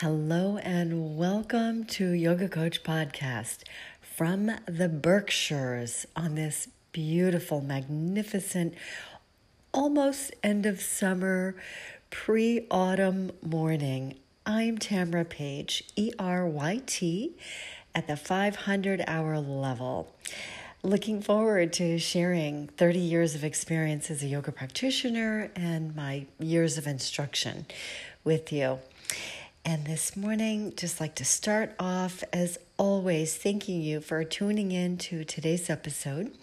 Hello 0.00 0.58
and 0.58 1.18
welcome 1.18 1.82
to 1.86 2.10
Yoga 2.10 2.48
Coach 2.48 2.84
Podcast 2.84 3.64
from 4.00 4.52
the 4.64 4.88
Berkshires 4.88 6.06
on 6.14 6.36
this 6.36 6.68
beautiful, 6.92 7.60
magnificent, 7.60 8.74
almost 9.74 10.32
end 10.44 10.66
of 10.66 10.80
summer, 10.80 11.56
pre 12.10 12.64
autumn 12.70 13.32
morning. 13.42 14.14
I'm 14.46 14.78
Tamra 14.78 15.28
Page, 15.28 15.82
E 15.96 16.12
R 16.16 16.46
Y 16.46 16.80
T, 16.86 17.34
at 17.92 18.06
the 18.06 18.16
500 18.16 19.02
hour 19.08 19.40
level. 19.40 20.14
Looking 20.84 21.20
forward 21.20 21.72
to 21.72 21.98
sharing 21.98 22.68
30 22.68 23.00
years 23.00 23.34
of 23.34 23.42
experience 23.42 24.12
as 24.12 24.22
a 24.22 24.28
yoga 24.28 24.52
practitioner 24.52 25.50
and 25.56 25.96
my 25.96 26.26
years 26.38 26.78
of 26.78 26.86
instruction 26.86 27.66
with 28.22 28.52
you. 28.52 28.78
And 29.68 29.84
this 29.84 30.16
morning, 30.16 30.72
just 30.78 30.98
like 30.98 31.14
to 31.16 31.26
start 31.26 31.74
off, 31.78 32.24
as 32.32 32.56
always, 32.78 33.36
thanking 33.36 33.82
you 33.82 34.00
for 34.00 34.24
tuning 34.24 34.72
in 34.72 34.96
to 34.96 35.24
today's 35.24 35.68
episode 35.68 36.34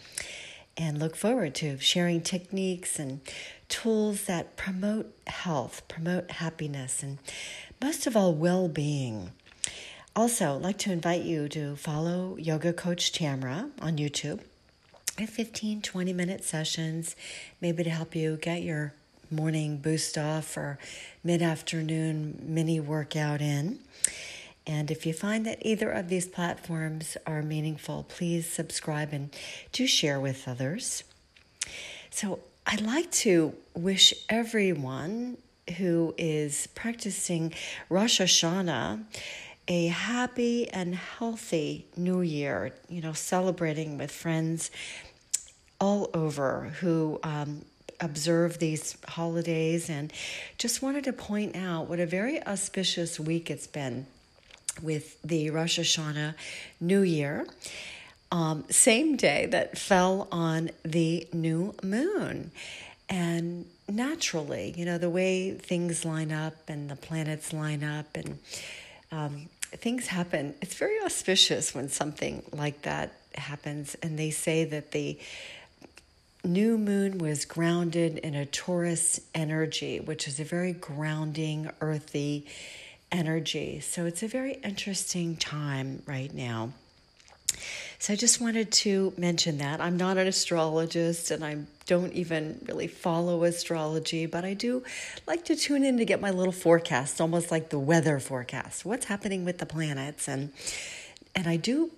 and 0.77 0.99
look 0.99 1.15
forward 1.15 1.55
to 1.55 1.79
sharing 1.79 2.21
techniques 2.21 2.99
and 2.99 3.21
tools 3.67 4.25
that 4.25 4.57
promote 4.57 5.11
health, 5.25 5.81
promote 5.87 6.29
happiness, 6.29 7.01
and 7.01 7.17
most 7.81 8.05
of 8.05 8.15
all, 8.15 8.31
well 8.31 8.67
being. 8.67 9.31
Also, 10.15 10.57
I'd 10.57 10.61
like 10.61 10.77
to 10.77 10.91
invite 10.91 11.23
you 11.23 11.49
to 11.49 11.75
follow 11.75 12.37
Yoga 12.37 12.73
Coach 12.73 13.11
Tamra 13.11 13.71
on 13.81 13.97
YouTube. 13.97 14.41
I 15.17 15.21
have 15.21 15.31
15, 15.31 15.81
20 15.81 16.13
minute 16.13 16.43
sessions, 16.43 17.15
maybe 17.59 17.83
to 17.85 17.89
help 17.89 18.15
you 18.15 18.37
get 18.37 18.61
your 18.61 18.93
morning 19.31 19.77
boost 19.77 20.17
off 20.17 20.57
or 20.57 20.77
mid 21.23 21.41
afternoon 21.41 22.39
mini 22.43 22.79
workout 22.79 23.41
in. 23.41 23.79
And 24.67 24.89
if 24.89 25.05
you 25.05 25.13
find 25.13 25.45
that 25.45 25.59
either 25.61 25.91
of 25.91 26.09
these 26.09 26.27
platforms 26.27 27.17
are 27.27 27.41
meaningful, 27.41 28.05
please 28.09 28.49
subscribe 28.49 29.13
and 29.13 29.29
do 29.71 29.85
share 29.85 30.19
with 30.19 30.47
others. 30.47 31.03
So, 32.09 32.39
I'd 32.67 32.81
like 32.81 33.11
to 33.11 33.53
wish 33.75 34.11
everyone 34.27 35.37
who 35.77 36.15
is 36.17 36.67
practicing 36.73 37.53
Rosh 37.89 38.19
Hashanah 38.19 39.03
a 39.67 39.87
happy 39.87 40.69
and 40.69 40.95
healthy 40.95 41.87
new 41.95 42.21
year, 42.21 42.73
you 42.87 43.01
know, 43.01 43.13
celebrating 43.13 43.97
with 43.97 44.11
friends 44.11 44.71
all 45.79 46.09
over 46.13 46.73
who 46.79 47.19
um, 47.23 47.65
observe 47.99 48.59
these 48.59 48.97
holidays 49.07 49.89
and 49.89 50.11
just 50.57 50.81
wanted 50.81 51.03
to 51.05 51.13
point 51.13 51.55
out 51.55 51.87
what 51.87 51.99
a 51.99 52.05
very 52.05 52.45
auspicious 52.45 53.19
week 53.19 53.49
it's 53.49 53.67
been 53.67 54.05
with 54.81 55.21
the 55.21 55.49
Rosh 55.49 55.79
Hashanah 55.79 56.35
New 56.79 57.01
Year. 57.01 57.47
Um, 58.31 58.65
same 58.69 59.15
day 59.15 59.45
that 59.47 59.77
fell 59.77 60.27
on 60.31 60.71
the 60.83 61.27
new 61.31 61.73
moon. 61.83 62.51
And 63.07 63.65
naturally, 63.87 64.73
you 64.75 64.85
know, 64.85 64.97
the 64.97 65.09
way 65.09 65.53
things 65.53 66.03
line 66.05 66.31
up 66.31 66.55
and 66.67 66.89
the 66.89 66.95
planets 66.95 67.53
line 67.53 67.83
up 67.83 68.17
and 68.17 68.39
um, 69.11 69.49
things 69.71 70.07
happen, 70.07 70.55
it's 70.61 70.73
very 70.73 70.99
auspicious 71.03 71.73
when 71.75 71.89
something 71.89 72.43
like 72.51 72.81
that 72.81 73.13
happens. 73.35 73.95
And 74.01 74.17
they 74.17 74.31
say 74.31 74.65
that 74.65 74.91
the 74.91 75.19
new 76.45 76.77
moon 76.77 77.17
was 77.17 77.45
grounded 77.45 78.17
in 78.19 78.35
a 78.35 78.45
Taurus 78.45 79.19
energy, 79.33 79.99
which 79.99 80.27
is 80.27 80.39
a 80.39 80.43
very 80.43 80.73
grounding, 80.73 81.69
earthy 81.81 82.45
energy. 83.11 83.79
So 83.79 84.05
it's 84.05 84.23
a 84.23 84.27
very 84.27 84.53
interesting 84.63 85.35
time 85.35 86.03
right 86.05 86.33
now. 86.33 86.71
So 87.99 88.13
I 88.13 88.15
just 88.15 88.41
wanted 88.41 88.71
to 88.71 89.13
mention 89.17 89.57
that. 89.59 89.79
I'm 89.81 89.97
not 89.97 90.17
an 90.17 90.27
astrologist 90.27 91.31
and 91.31 91.43
I 91.43 91.57
don't 91.85 92.13
even 92.13 92.59
really 92.67 92.87
follow 92.87 93.43
astrology, 93.43 94.25
but 94.25 94.43
I 94.43 94.53
do 94.53 94.83
like 95.25 95.45
to 95.45 95.55
tune 95.55 95.83
in 95.83 95.97
to 95.97 96.05
get 96.05 96.19
my 96.19 96.31
little 96.31 96.51
forecast, 96.51 97.21
almost 97.21 97.51
like 97.51 97.69
the 97.69 97.79
weather 97.79 98.19
forecast. 98.19 98.85
What's 98.85 99.05
happening 99.05 99.45
with 99.45 99.59
the 99.59 99.65
planets 99.65 100.27
and 100.27 100.51
and 101.33 101.47
I 101.47 101.57
do 101.57 101.91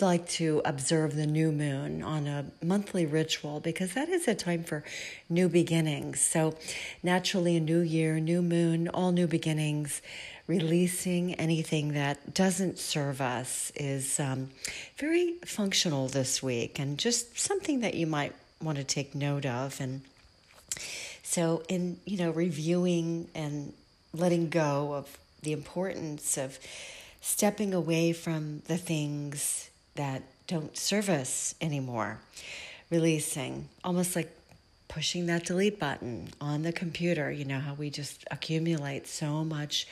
like 0.00 0.28
to 0.28 0.60
observe 0.64 1.16
the 1.16 1.26
new 1.26 1.50
moon 1.50 2.02
on 2.02 2.26
a 2.26 2.44
monthly 2.62 3.06
ritual 3.06 3.58
because 3.58 3.94
that 3.94 4.08
is 4.08 4.28
a 4.28 4.34
time 4.34 4.62
for 4.62 4.84
new 5.30 5.48
beginnings. 5.48 6.20
So, 6.20 6.56
naturally, 7.02 7.56
a 7.56 7.60
new 7.60 7.80
year, 7.80 8.20
new 8.20 8.42
moon, 8.42 8.88
all 8.88 9.12
new 9.12 9.26
beginnings, 9.26 10.02
releasing 10.46 11.34
anything 11.34 11.94
that 11.94 12.34
doesn't 12.34 12.78
serve 12.78 13.20
us 13.20 13.72
is 13.76 14.20
um, 14.20 14.50
very 14.98 15.34
functional 15.44 16.08
this 16.08 16.42
week 16.42 16.78
and 16.78 16.98
just 16.98 17.38
something 17.38 17.80
that 17.80 17.94
you 17.94 18.06
might 18.06 18.34
want 18.62 18.76
to 18.76 18.84
take 18.84 19.14
note 19.14 19.46
of. 19.46 19.80
And 19.80 20.02
so, 21.22 21.62
in 21.68 21.98
you 22.04 22.18
know, 22.18 22.30
reviewing 22.30 23.28
and 23.34 23.72
letting 24.12 24.50
go 24.50 24.92
of 24.94 25.18
the 25.42 25.52
importance 25.52 26.36
of 26.36 26.58
stepping 27.20 27.72
away 27.72 28.12
from 28.12 28.62
the 28.66 28.76
things 28.76 29.67
that 29.98 30.22
don't 30.46 30.76
serve 30.76 31.10
us 31.10 31.54
anymore. 31.60 32.18
Releasing, 32.90 33.68
almost 33.84 34.16
like 34.16 34.34
pushing 34.88 35.26
that 35.26 35.44
delete 35.44 35.78
button 35.78 36.30
on 36.40 36.62
the 36.62 36.72
computer. 36.72 37.30
You 37.30 37.44
know 37.44 37.60
how 37.60 37.74
we 37.74 37.90
just 37.90 38.24
accumulate 38.30 39.06
so 39.06 39.44
much 39.44 39.86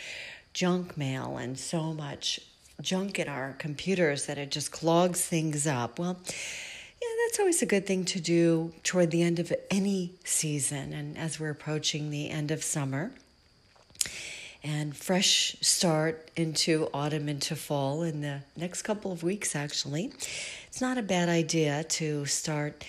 junk 0.54 0.96
mail 0.96 1.36
and 1.36 1.58
so 1.58 1.92
much 1.92 2.40
junk 2.80 3.18
in 3.18 3.28
our 3.28 3.54
computers 3.58 4.26
that 4.26 4.38
it 4.38 4.50
just 4.50 4.72
clogs 4.72 5.20
things 5.26 5.66
up. 5.66 5.98
Well, 5.98 6.16
yeah, 6.26 7.08
that's 7.26 7.38
always 7.38 7.60
a 7.60 7.66
good 7.66 7.86
thing 7.86 8.06
to 8.06 8.20
do 8.20 8.72
toward 8.82 9.10
the 9.10 9.22
end 9.22 9.38
of 9.38 9.52
any 9.70 10.14
season 10.24 10.94
and 10.94 11.18
as 11.18 11.38
we're 11.38 11.50
approaching 11.50 12.10
the 12.10 12.30
end 12.30 12.50
of 12.50 12.64
summer 12.64 13.12
and 14.62 14.96
fresh 14.96 15.56
start 15.60 16.30
into 16.36 16.88
autumn, 16.92 17.28
into 17.28 17.56
fall 17.56 18.02
in 18.02 18.20
the 18.20 18.40
next 18.56 18.82
couple 18.82 19.12
of 19.12 19.22
weeks, 19.22 19.54
actually. 19.54 20.12
It's 20.66 20.80
not 20.80 20.98
a 20.98 21.02
bad 21.02 21.28
idea 21.28 21.84
to 21.84 22.26
start 22.26 22.84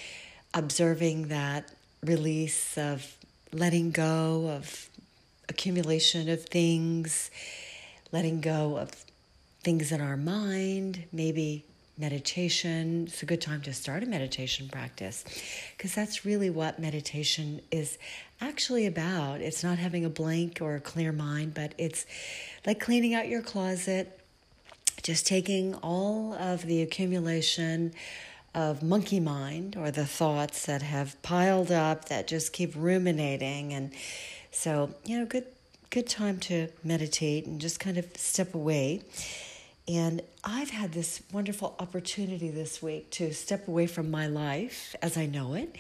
observing 0.54 1.28
that 1.28 1.72
release 2.04 2.78
of 2.78 3.16
letting 3.52 3.92
go 3.92 4.50
of 4.50 4.90
accumulation 5.50 6.30
of 6.30 6.44
things, 6.46 7.32
letting 8.12 8.42
go 8.42 8.78
of 8.78 8.92
things 9.64 9.92
in 9.92 10.02
our 10.02 10.18
mind, 10.18 11.04
maybe 11.12 11.64
meditation. 11.98 13.06
It's 13.08 13.24
a 13.24 13.26
good 13.26 13.42
time 13.42 13.62
to 13.64 13.74
start 13.74 14.04
a 14.04 14.06
meditation 14.06 14.70
practice 14.70 15.24
because 15.76 15.96
that's 15.96 16.26
really 16.26 16.50
what 16.50 16.80
meditation 16.80 17.62
is 17.72 17.98
actually 18.40 18.86
about. 18.86 19.42
It's 19.42 19.64
not 19.64 19.80
having 19.80 20.06
a 20.06 20.10
blank 20.10 20.60
or 20.62 20.76
a 20.76 20.80
clear 20.80 21.12
mind, 21.12 21.54
but 21.54 21.74
it's 21.78 22.06
like 22.66 22.80
cleaning 22.80 23.14
out 23.14 23.28
your 23.28 23.42
closet, 23.42 24.20
just 25.02 25.26
taking 25.26 25.76
all 25.76 26.34
of 26.34 26.64
the 26.64 26.82
accumulation 26.82 27.94
of 28.54 28.82
monkey 28.82 29.20
mind 29.20 29.76
or 29.78 29.92
the 29.92 30.06
thoughts 30.06 30.66
that 30.66 30.82
have 30.82 31.22
piled 31.22 31.72
up 31.72 32.06
that 32.06 32.28
just 32.28 32.54
keep 32.54 32.74
ruminating 32.76 33.72
and 33.72 33.94
so 34.50 34.90
you 35.06 35.20
know 35.20 35.26
good 35.26 35.46
good 35.92 36.08
time 36.08 36.40
to 36.40 36.68
meditate 36.84 37.46
and 37.46 37.62
just 37.62 37.80
kind 37.80 37.98
of 37.98 38.06
step 38.18 38.56
away 38.56 39.02
and 39.88 40.22
I've 40.44 40.70
had 40.70 40.92
this 40.92 41.22
wonderful 41.32 41.76
opportunity 41.80 42.50
this 42.50 42.82
week 42.82 43.10
to 43.12 43.34
step 43.34 43.68
away 43.68 43.88
from 43.88 44.12
my 44.12 44.28
life 44.28 44.96
as 45.02 45.18
I 45.18 45.26
know 45.26 45.54
it. 45.54 45.76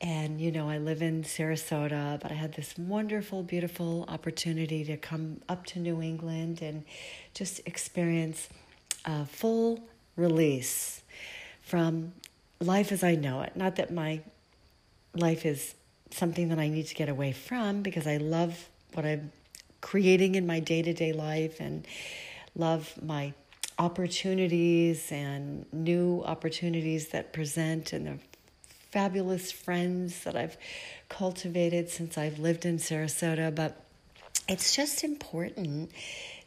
And, 0.00 0.40
you 0.40 0.52
know, 0.52 0.68
I 0.68 0.78
live 0.78 1.02
in 1.02 1.24
Sarasota, 1.24 2.20
but 2.20 2.30
I 2.30 2.34
had 2.34 2.52
this 2.52 2.76
wonderful, 2.78 3.42
beautiful 3.42 4.04
opportunity 4.08 4.84
to 4.84 4.96
come 4.96 5.40
up 5.48 5.66
to 5.66 5.80
New 5.80 6.02
England 6.02 6.62
and 6.62 6.84
just 7.34 7.60
experience 7.66 8.48
a 9.04 9.24
full 9.24 9.80
release 10.16 11.02
from 11.62 12.12
life 12.60 12.92
as 12.92 13.02
I 13.02 13.16
know 13.16 13.40
it. 13.40 13.56
Not 13.56 13.76
that 13.76 13.92
my 13.92 14.20
life 15.14 15.44
is 15.44 15.74
something 16.10 16.50
that 16.50 16.58
I 16.58 16.68
need 16.68 16.86
to 16.86 16.94
get 16.94 17.08
away 17.08 17.32
from 17.32 17.82
because 17.82 18.06
I 18.06 18.18
love 18.18 18.68
what 18.92 19.04
I'm 19.04 19.32
creating 19.80 20.36
in 20.36 20.46
my 20.46 20.60
day 20.60 20.82
to 20.82 20.92
day 20.92 21.12
life 21.12 21.58
and 21.58 21.86
love 22.56 22.92
my 23.02 23.34
opportunities 23.78 25.12
and 25.12 25.66
new 25.72 26.22
opportunities 26.24 27.08
that 27.08 27.32
present 27.32 27.92
and 27.92 28.06
the 28.06 28.18
fabulous 28.90 29.52
friends 29.52 30.24
that 30.24 30.34
I've 30.34 30.56
cultivated 31.08 31.90
since 31.90 32.16
I've 32.16 32.38
lived 32.38 32.64
in 32.64 32.78
Sarasota. 32.78 33.54
But 33.54 33.84
it's 34.48 34.74
just 34.74 35.04
important 35.04 35.90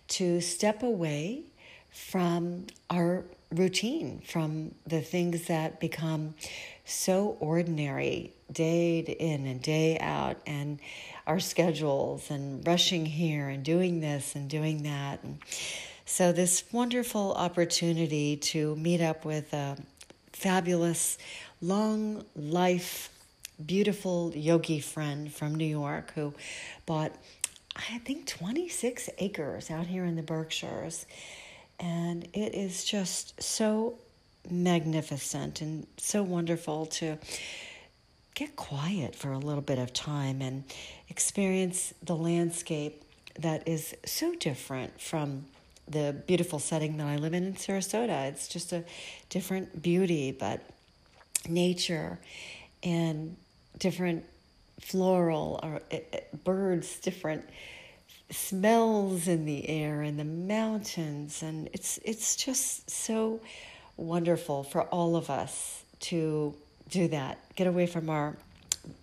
to 0.09 0.41
step 0.41 0.81
away 0.81 1.44
from 1.91 2.65
our 2.89 3.25
routine, 3.51 4.21
from 4.25 4.73
the 4.88 5.01
things 5.01 5.47
that 5.47 5.79
become 5.79 6.33
so 6.85 7.38
ordinary 7.39 8.31
day 8.51 9.00
in 9.00 9.45
and 9.45 9.61
day 9.61 10.00
out, 10.00 10.38
and 10.47 10.79
our 11.27 11.39
schedules, 11.39 12.31
and 12.31 12.65
rushing 12.65 13.06
here 13.06 13.50
and 13.50 13.63
doing 13.63 14.00
this 14.00 14.35
and 14.35 14.50
doing 14.50 14.83
that. 14.83 15.23
And 15.23 15.38
so, 16.11 16.31
this 16.31 16.63
wonderful 16.71 17.33
opportunity 17.33 18.35
to 18.35 18.75
meet 18.77 19.00
up 19.00 19.25
with 19.25 19.53
a 19.53 19.77
fabulous, 20.33 21.19
long 21.61 22.25
life, 22.35 23.11
beautiful 23.63 24.33
yogi 24.35 24.79
friend 24.79 25.31
from 25.31 25.53
New 25.53 25.67
York 25.67 26.11
who 26.15 26.33
bought, 26.88 27.11
I 27.75 28.00
think, 28.00 28.25
26 28.25 29.11
acres 29.19 29.69
out 29.69 29.85
here 29.85 30.03
in 30.03 30.15
the 30.15 30.23
Berkshires. 30.23 31.06
And 31.79 32.27
it 32.33 32.56
is 32.56 32.83
just 32.85 33.39
so 33.41 33.94
magnificent 34.50 35.61
and 35.61 35.85
so 35.97 36.23
wonderful 36.23 36.88
to 36.88 37.19
get 38.33 38.56
quiet 38.56 39.13
for 39.13 39.31
a 39.31 39.38
little 39.38 39.61
bit 39.61 39.77
of 39.77 39.94
time 39.94 40.41
and 40.41 40.63
experience 41.07 41.94
the 42.01 42.15
landscape 42.15 43.03
that 43.38 43.67
is 43.67 43.94
so 44.06 44.33
different 44.33 45.00
from 45.00 45.45
the 45.89 46.15
beautiful 46.27 46.59
setting 46.59 46.97
that 46.97 47.07
I 47.07 47.18
live 47.18 47.33
in 47.33 47.44
in 47.44 47.53
Sarasota. 47.56 48.27
It's 48.27 48.47
just 48.47 48.71
a 48.71 48.83
different 49.30 49.81
beauty, 49.81 50.31
but 50.31 50.62
nature 51.47 52.19
and 52.83 53.36
different 53.77 54.25
floral 54.80 55.59
or 55.63 55.81
uh, 55.91 55.97
uh, 56.13 56.19
birds, 56.44 57.00
different 57.00 57.45
smells 58.31 59.27
in 59.27 59.45
the 59.45 59.68
air 59.68 60.01
and 60.01 60.19
the 60.19 60.24
mountains 60.24 61.41
and 61.41 61.68
it's 61.74 62.00
it's 62.06 62.35
just 62.35 62.89
so 62.89 63.39
wonderful 63.97 64.63
for 64.63 64.83
all 64.83 65.15
of 65.15 65.31
us 65.31 65.83
to 66.00 66.53
do 66.92 67.07
that 67.07 67.39
get 67.56 67.65
away 67.65 67.88
from 67.88 68.07
our 68.09 68.38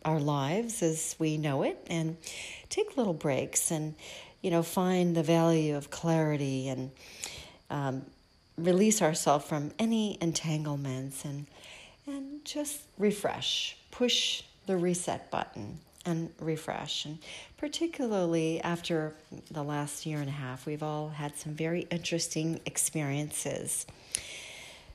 our 0.04 0.20
lives 0.20 0.82
as 0.82 1.16
we 1.18 1.36
know 1.36 1.64
it 1.64 1.76
and 1.88 2.16
take 2.70 2.96
little 2.96 3.12
breaks 3.12 3.70
and 3.72 3.94
you 4.42 4.50
know 4.50 4.62
find 4.62 5.16
the 5.16 5.22
value 5.22 5.76
of 5.76 5.90
clarity 5.90 6.68
and 6.68 6.90
um, 7.70 8.06
release 8.56 9.02
ourselves 9.02 9.44
from 9.44 9.72
any 9.78 10.18
entanglements 10.20 11.24
and 11.24 11.46
and 12.06 12.44
just 12.44 12.82
refresh 12.98 13.76
push 13.90 14.42
the 14.66 14.76
reset 14.76 15.30
button 15.30 15.80
and 16.04 16.30
refresh. 16.40 17.04
And 17.04 17.18
particularly 17.56 18.60
after 18.60 19.14
the 19.50 19.62
last 19.62 20.06
year 20.06 20.20
and 20.20 20.28
a 20.28 20.32
half, 20.32 20.66
we've 20.66 20.82
all 20.82 21.08
had 21.08 21.36
some 21.36 21.54
very 21.54 21.86
interesting 21.90 22.60
experiences. 22.64 23.86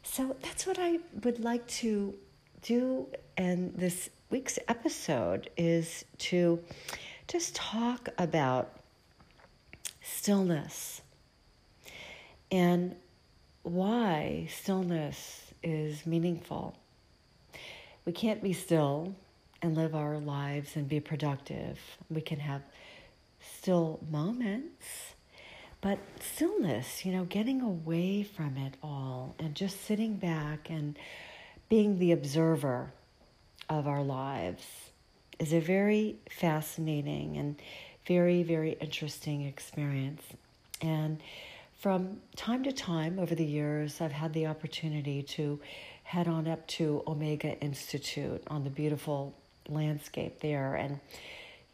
So 0.04 0.36
that's 0.42 0.66
what 0.66 0.80
I 0.80 1.00
would 1.24 1.40
like 1.40 1.68
to 1.68 2.16
do 2.62 3.08
in 3.38 3.74
this 3.76 4.10
week's 4.30 4.58
episode 4.68 5.50
is 5.58 6.06
to 6.18 6.60
just 7.28 7.56
talk 7.56 8.10
about 8.18 8.81
stillness 10.02 11.02
and 12.52 12.96
why 13.64 14.48
stillness 14.52 15.54
is 15.64 16.06
meaningful. 16.06 16.76
We 18.06 18.12
can't 18.12 18.42
be 18.42 18.54
still 18.54 19.16
and 19.62 19.76
live 19.76 19.96
our 19.96 20.18
lives 20.18 20.76
and 20.76 20.88
be 20.90 21.00
productive. 21.00 21.80
We 22.10 22.22
can 22.22 22.40
have 22.40 22.62
still 23.40 24.00
moments, 24.10 25.14
but 25.82 26.00
stillness, 26.20 27.06
you 27.06 27.12
know, 27.12 27.26
getting 27.26 27.62
away 27.62 28.24
from 28.24 28.58
it 28.58 28.76
all 28.82 29.36
and 29.40 29.56
just 29.56 29.84
sitting 29.86 30.16
back 30.16 30.70
and 30.70 30.98
being 31.70 32.00
the 32.00 32.12
observer 32.12 32.92
of 33.70 33.88
our 33.88 34.04
lives 34.04 34.66
is 35.40 35.54
a 35.54 35.60
very 35.60 36.18
fascinating 36.30 37.38
and 37.38 37.62
very, 38.06 38.44
very 38.44 38.72
interesting 38.74 39.44
experience. 39.44 40.22
And 40.82 41.22
from 41.80 42.22
time 42.36 42.64
to 42.64 42.72
time 42.72 43.20
over 43.20 43.36
the 43.36 43.46
years, 43.46 44.02
I've 44.02 44.12
had 44.12 44.34
the 44.34 44.48
opportunity 44.48 45.24
to 45.24 45.60
head 46.04 46.28
on 46.28 46.48
up 46.48 46.68
to 46.68 47.04
Omega 47.08 47.58
Institute 47.60 48.44
on 48.48 48.64
the 48.64 48.70
beautiful 48.70 49.34
landscape 49.70 50.40
there 50.42 50.76
and 50.76 51.00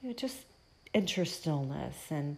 you 0.02 0.10
know, 0.10 0.14
just 0.14 0.38
interstillness 0.94 1.96
and 2.10 2.38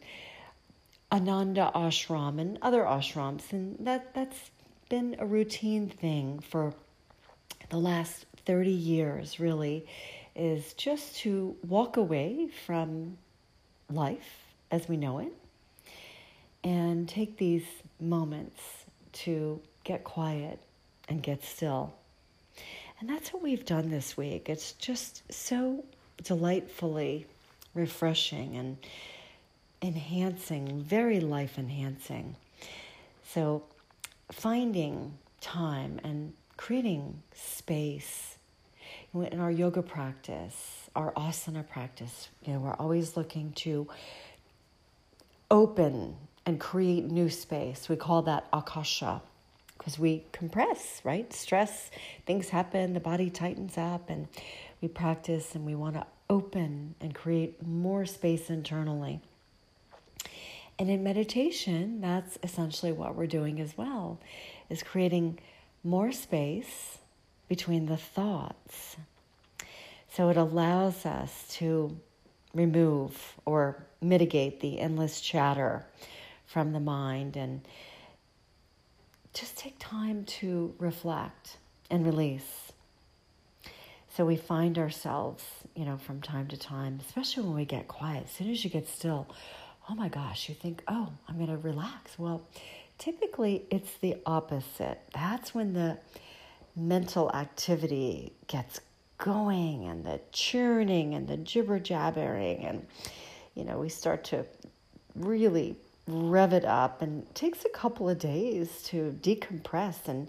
Ananda 1.12 1.71
ashram 1.75 2.39
and 2.39 2.57
other 2.62 2.83
ashrams 2.83 3.51
and 3.51 3.77
that 3.80 4.13
that's 4.13 4.51
been 4.89 5.15
a 5.19 5.25
routine 5.25 5.89
thing 5.89 6.39
for 6.39 6.74
the 7.69 7.77
last 7.77 8.25
30 8.45 8.71
years 8.71 9.39
really 9.39 9.85
is 10.35 10.74
just 10.74 11.18
to 11.18 11.56
walk 11.68 11.97
away 11.97 12.50
from 12.65 13.18
life 13.91 14.45
as 14.71 14.88
we 14.88 14.97
know 14.97 15.19
it 15.19 15.33
and 16.63 17.07
take 17.07 17.38
these 17.38 17.65
moments 18.00 18.62
to 19.12 19.59
get 19.83 20.03
quiet 20.03 20.59
and 21.07 21.24
get 21.24 21.44
still 21.44 21.94
and 23.00 23.09
that's 23.09 23.31
what 23.31 23.41
we've 23.41 23.65
done 23.65 23.89
this 23.89 24.18
week. 24.18 24.50
It's 24.50 24.74
just 24.74 25.24
so 25.31 25.86
delightfully 26.21 27.27
refreshing 27.74 28.57
and 28.57 28.77
enhancing, 29.81 30.81
very 30.81 31.21
life 31.21 31.57
enhancing. 31.57 32.35
So, 33.25 33.63
finding 34.31 35.18
time 35.39 36.01
and 36.03 36.33
creating 36.57 37.24
space 37.33 38.35
in 39.13 39.39
our 39.39 39.51
yoga 39.51 39.81
practice, 39.81 40.78
our 40.95 41.12
asana 41.13 41.68
practice, 41.68 42.30
you 42.45 42.53
know, 42.53 42.59
we're 42.59 42.74
always 42.74 43.15
looking 43.15 43.51
to 43.53 43.88
open 45.51 46.15
and 46.45 46.59
create 46.59 47.06
new 47.06 47.30
space. 47.30 47.89
We 47.89 47.95
call 47.95 48.24
that 48.24 48.47
akasha 48.53 49.21
because 49.77 49.97
we 49.97 50.24
compress, 50.31 51.01
right? 51.03 51.31
Stress, 51.31 51.89
things 52.25 52.50
happen, 52.50 52.94
the 52.94 53.00
body 53.00 53.30
tightens 53.30 53.77
up, 53.77 54.09
and 54.09 54.27
we 54.81 54.88
practice 54.88 55.56
and 55.56 55.65
we 55.65 55.75
want 55.75 55.95
to 55.95 56.06
open 56.30 56.95
and 57.00 57.15
create 57.15 57.65
more 57.65 58.06
space 58.06 58.50
internally. 58.50 59.21
And 60.77 60.89
in 60.89 61.03
meditation, 61.03 62.01
that's 62.01 62.38
essentially 62.44 62.92
what 62.92 63.15
we're 63.15 63.27
doing 63.27 63.59
as 63.59 63.77
well, 63.77 64.19
is 64.69 64.83
creating 64.83 65.39
more 65.83 66.12
space 66.12 67.00
between 67.47 67.85
the 67.85 67.97
thoughts. 67.97 68.95
So 70.11 70.29
it 70.29 70.38
allows 70.38 71.06
us 71.06 71.45
to 71.57 71.97
remove 72.53 73.35
or 73.45 73.85
mitigate 74.01 74.59
the 74.59 74.79
endless 74.79 75.21
chatter 75.21 75.85
from 76.45 76.71
the 76.71 76.79
mind 76.79 77.35
and 77.35 77.61
just 79.33 79.57
take 79.57 79.75
time 79.78 80.25
to 80.25 80.73
reflect 80.80 81.57
and 81.89 82.06
release. 82.06 82.71
So 84.16 84.25
we 84.25 84.35
find 84.35 84.78
ourselves, 84.78 85.44
you 85.75 85.85
know, 85.85 85.97
from 85.97 86.21
time 86.21 86.47
to 86.47 86.57
time, 86.57 86.99
especially 87.06 87.44
when 87.44 87.56
we 87.56 87.66
get 87.66 87.87
quiet, 87.87 88.25
as 88.25 88.31
soon 88.31 88.49
as 88.49 88.63
you 88.63 88.69
get 88.69 88.87
still, 88.87 89.28
oh 89.89 89.95
my 89.95 90.09
gosh, 90.09 90.49
you 90.49 90.56
think, 90.56 90.83
oh, 90.87 91.09
I'm 91.28 91.35
going 91.35 91.47
to 91.47 91.57
relax. 91.57 92.18
Well, 92.18 92.42
typically 92.97 93.63
it's 93.69 93.94
the 94.01 94.18
opposite. 94.25 94.99
That's 95.13 95.54
when 95.54 95.73
the 95.73 95.99
mental 96.75 97.31
activity 97.33 98.33
gets 98.47 98.81
going 99.19 99.85
and 99.85 100.04
the 100.04 100.19
churning 100.31 101.14
and 101.14 101.28
the 101.28 101.38
jibber 101.38 101.78
jabbering 101.80 102.66
and 102.66 102.88
you 103.54 103.64
know 103.64 103.78
we 103.78 103.90
start 103.90 104.23
to 104.23 104.44
really 105.16 105.76
rev 106.07 106.54
it 106.54 106.66
up 106.66 107.02
and 107.02 107.23
it 107.23 107.35
takes 107.35 107.64
a 107.66 107.69
couple 107.69 108.09
of 108.09 108.18
days 108.18 108.81
to 108.81 109.16
decompress 109.21 110.07
and 110.07 110.28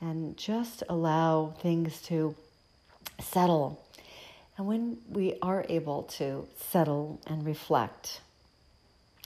and 0.00 0.36
just 0.36 0.82
allow 0.88 1.54
things 1.60 2.00
to 2.02 2.34
settle. 3.20 3.84
And 4.56 4.66
when 4.66 4.98
we 5.08 5.36
are 5.42 5.64
able 5.68 6.04
to 6.04 6.46
settle 6.56 7.20
and 7.26 7.44
reflect, 7.44 8.20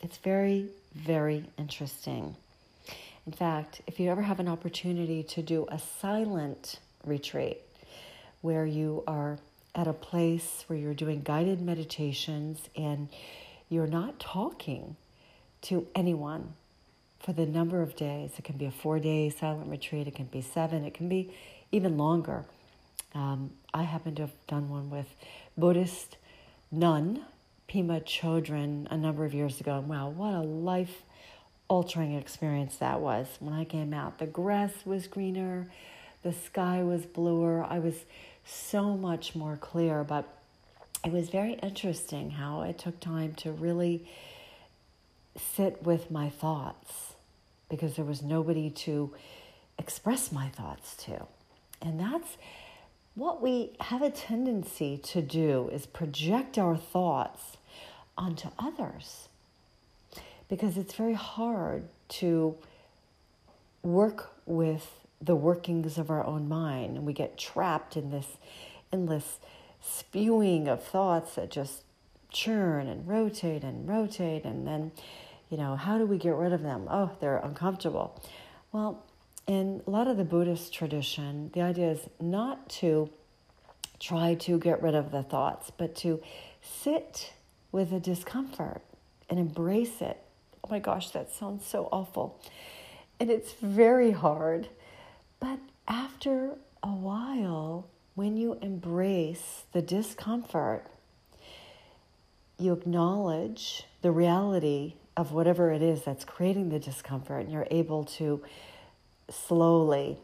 it's 0.03 0.19
very, 0.19 0.69
very 0.95 1.45
interesting. 1.59 2.37
In 3.27 3.33
fact, 3.33 3.83
if 3.87 4.01
you 4.01 4.11
ever 4.11 4.23
have 4.23 4.41
an 4.41 4.49
opportunity 4.49 5.23
to 5.25 5.43
do 5.43 5.67
a 5.71 5.79
silent 5.79 6.81
retreat 7.05 7.61
where 8.43 8.67
you 8.67 9.03
are 9.07 9.39
at 9.75 9.87
a 9.87 9.93
place 9.93 10.65
where 10.67 10.79
you're 10.79 10.95
doing 10.95 11.23
guided 11.23 11.63
meditations 11.63 12.69
and 12.77 13.09
you're 13.71 13.87
not 13.87 14.21
talking, 14.21 14.97
to 15.63 15.87
anyone 15.95 16.55
for 17.21 17.33
the 17.33 17.47
number 17.47 17.81
of 17.81 17.97
days. 17.97 18.33
It 18.37 18.45
can 18.45 18.57
be 18.57 18.67
a 18.67 18.71
four 18.71 18.99
day 18.99 19.31
silent 19.31 19.71
retreat, 19.71 20.07
it 20.07 20.15
can 20.15 20.27
be 20.27 20.43
seven, 20.43 20.85
it 20.85 20.93
can 20.93 21.09
be 21.09 21.33
even 21.71 21.97
longer. 21.97 22.45
Um, 23.15 23.53
I 23.73 23.85
happen 23.85 24.15
to 24.17 24.23
have 24.23 24.47
done 24.47 24.69
one 24.69 24.91
with 24.91 25.07
Buddhist 25.57 26.17
nun 26.71 27.25
Pema 27.69 28.03
Chodron 28.05 28.87
a 28.91 28.97
number 28.97 29.25
of 29.25 29.33
years 29.33 29.61
ago. 29.61 29.83
Wow, 29.87 30.11
what 30.11 30.35
a 30.35 30.41
life 30.41 31.03
altering 31.69 32.15
experience 32.15 32.77
that 32.77 33.01
was 33.01 33.29
when 33.41 33.55
I 33.55 33.65
came 33.65 33.95
out. 33.95 34.19
The 34.19 34.27
grass 34.27 34.73
was 34.85 35.07
greener, 35.07 35.69
the 36.23 36.33
sky 36.33 36.83
was 36.83 37.07
bluer. 37.07 37.65
I 37.65 37.79
was 37.79 38.05
so 38.45 38.97
much 38.97 39.35
more 39.35 39.57
clear, 39.57 40.05
but 40.05 40.29
it 41.05 41.13
was 41.13 41.31
very 41.31 41.55
interesting 41.55 42.31
how 42.31 42.63
it 42.63 42.79
took 42.79 43.01
time 43.01 43.35
to 43.35 43.53
really 43.53 44.07
sit 45.37 45.83
with 45.83 46.11
my 46.11 46.29
thoughts 46.29 47.15
because 47.69 47.97
there 47.97 48.05
was 48.05 48.23
nobody 48.23 48.71
to 48.71 49.13
express 49.79 50.31
my 50.31 50.49
thoughts 50.49 50.95
to. 50.97 51.27
And 51.81 51.99
that's 51.99 52.37
what 53.15 53.43
we 53.43 53.73
have 53.81 54.03
a 54.03 54.11
tendency 54.11 54.97
to 54.99 55.23
do 55.23 55.69
is 55.73 55.87
project 55.87 56.59
our 56.59 56.77
thoughts 56.77 57.57
onto 58.17 58.49
others 58.59 59.29
because 60.49 60.77
it's 60.77 60.95
very 60.95 61.15
hard 61.15 61.85
to 62.09 62.55
work 63.83 64.31
with 64.47 65.02
the 65.23 65.37
workings 65.37 65.99
of 65.99 66.11
our 66.11 66.25
own 66.27 66.49
mind 66.49 66.97
and 66.97 67.07
we 67.07 67.13
get 67.13 67.39
trapped 67.39 67.97
in 67.97 68.11
this 68.11 68.27
endless 68.93 69.39
spewing 69.81 70.69
of 70.69 70.83
thoughts 70.83 71.37
that 71.37 71.51
just 71.51 71.85
churn 72.31 72.89
and 72.89 73.07
rotate 73.07 73.63
and 73.63 73.89
rotate 73.89 74.45
and 74.45 74.67
then 74.67 74.91
you 75.49 75.57
know 75.57 75.77
how 75.77 75.99
do 75.99 76.07
we 76.07 76.19
get 76.19 76.35
rid 76.35 76.53
of 76.53 76.63
them? 76.63 76.89
Oh 76.91 77.11
they're 77.21 77.39
uncomfortable. 77.39 78.21
Well 78.73 79.05
in 79.47 79.83
a 79.87 79.91
lot 79.91 80.09
of 80.09 80.17
the 80.17 80.25
buddhist 80.25 80.75
tradition 80.75 81.51
the 81.55 81.63
idea 81.63 81.91
is 81.93 82.09
not 82.21 82.69
to 82.69 83.09
try 84.01 84.35
to 84.35 84.59
get 84.59 84.83
rid 84.83 84.95
of 84.95 85.13
the 85.13 85.23
thoughts 85.23 85.71
but 85.77 85.95
to 85.97 86.21
sit 86.63 87.33
with 87.71 87.91
the 87.91 88.01
discomfort 88.01 88.83
and 89.31 89.39
embrace 89.39 90.01
it. 90.01 90.19
Oh 90.65 90.69
my 90.71 90.81
gosh 90.81 91.11
that 91.11 91.31
sounds 91.31 91.65
so 91.65 91.89
awful. 91.93 92.41
And 93.21 93.31
it's 93.31 93.53
very 93.53 94.11
hard 94.11 94.69
but 95.43 95.59
after 95.89 96.53
a 96.85 96.89
while, 96.89 97.89
when 98.15 98.37
you 98.37 98.57
embrace 98.63 99.65
the 99.73 99.83
discomfort, 99.83 100.87
you 102.59 102.73
acknowledge 102.73 103.85
the 104.03 104.13
reality 104.13 104.95
of 105.17 105.33
whatever 105.33 105.73
it 105.73 105.83
is 105.83 106.03
that's 106.03 106.25
creating 106.25 106.69
the 106.69 106.79
discomfort, 106.79 107.41
and 107.41 107.53
you're 107.53 107.67
able 107.73 108.05
to 108.05 108.41
slowly 109.29 110.17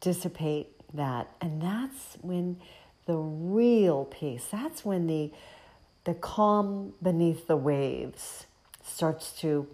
dissipate 0.00 0.68
that. 0.94 1.28
And 1.42 1.60
that's 1.60 2.16
when 2.22 2.56
the 3.04 3.16
real 3.16 4.06
peace, 4.06 4.46
that's 4.50 4.82
when 4.82 5.08
the, 5.08 5.30
the 6.04 6.14
calm 6.14 6.94
beneath 7.02 7.46
the 7.46 7.56
waves 7.56 8.46
starts 8.82 9.30
to 9.40 9.66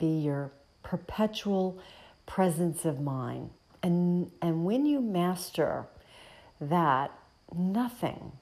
be 0.00 0.08
your 0.08 0.50
perpetual 0.82 1.78
presence 2.26 2.84
of 2.84 3.00
mind. 3.00 3.50
And, 3.82 4.30
and 4.42 4.64
when 4.64 4.84
you 4.84 5.00
master 5.00 5.86
that, 6.60 7.12
nothing 7.54 8.32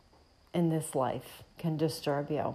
in 0.52 0.70
this 0.70 0.94
life 0.94 1.42
can 1.58 1.76
disturb 1.76 2.30
you. 2.30 2.54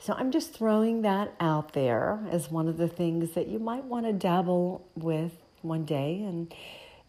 So 0.00 0.14
I'm 0.14 0.30
just 0.30 0.52
throwing 0.52 1.02
that 1.02 1.34
out 1.40 1.72
there 1.72 2.20
as 2.30 2.50
one 2.50 2.68
of 2.68 2.76
the 2.76 2.88
things 2.88 3.32
that 3.32 3.48
you 3.48 3.58
might 3.58 3.84
want 3.84 4.06
to 4.06 4.12
dabble 4.12 4.86
with 4.94 5.32
one 5.62 5.84
day 5.84 6.22
and 6.22 6.52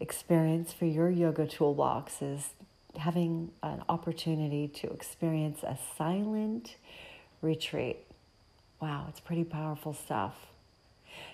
experience 0.00 0.72
for 0.72 0.86
your 0.86 1.08
yoga 1.10 1.46
toolbox 1.46 2.20
is 2.20 2.50
having 2.96 3.52
an 3.62 3.84
opportunity 3.88 4.66
to 4.66 4.90
experience 4.90 5.62
a 5.62 5.78
silent 5.96 6.76
retreat. 7.42 7.98
Wow, 8.80 9.06
it's 9.08 9.20
pretty 9.20 9.44
powerful 9.44 9.92
stuff. 9.92 10.34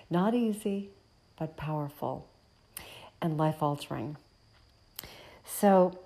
Not 0.09 0.35
easy, 0.35 0.89
but 1.37 1.57
powerful 1.57 2.27
and 3.21 3.37
life 3.37 3.61
altering. 3.61 4.17
So, 5.45 5.97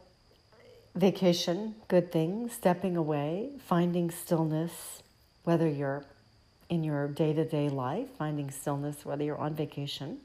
vacation, 0.95 1.75
good 1.87 2.11
thing, 2.11 2.49
stepping 2.49 2.95
away, 2.95 3.49
finding 3.65 4.11
stillness, 4.11 5.03
whether 5.43 5.67
you're 5.67 6.05
in 6.69 6.83
your 6.83 7.07
day 7.07 7.33
to 7.33 7.43
day 7.43 7.69
life, 7.69 8.07
finding 8.17 8.49
stillness, 8.51 9.05
whether 9.05 9.23
you're 9.23 9.37
on 9.37 9.53
vacation, 9.53 10.19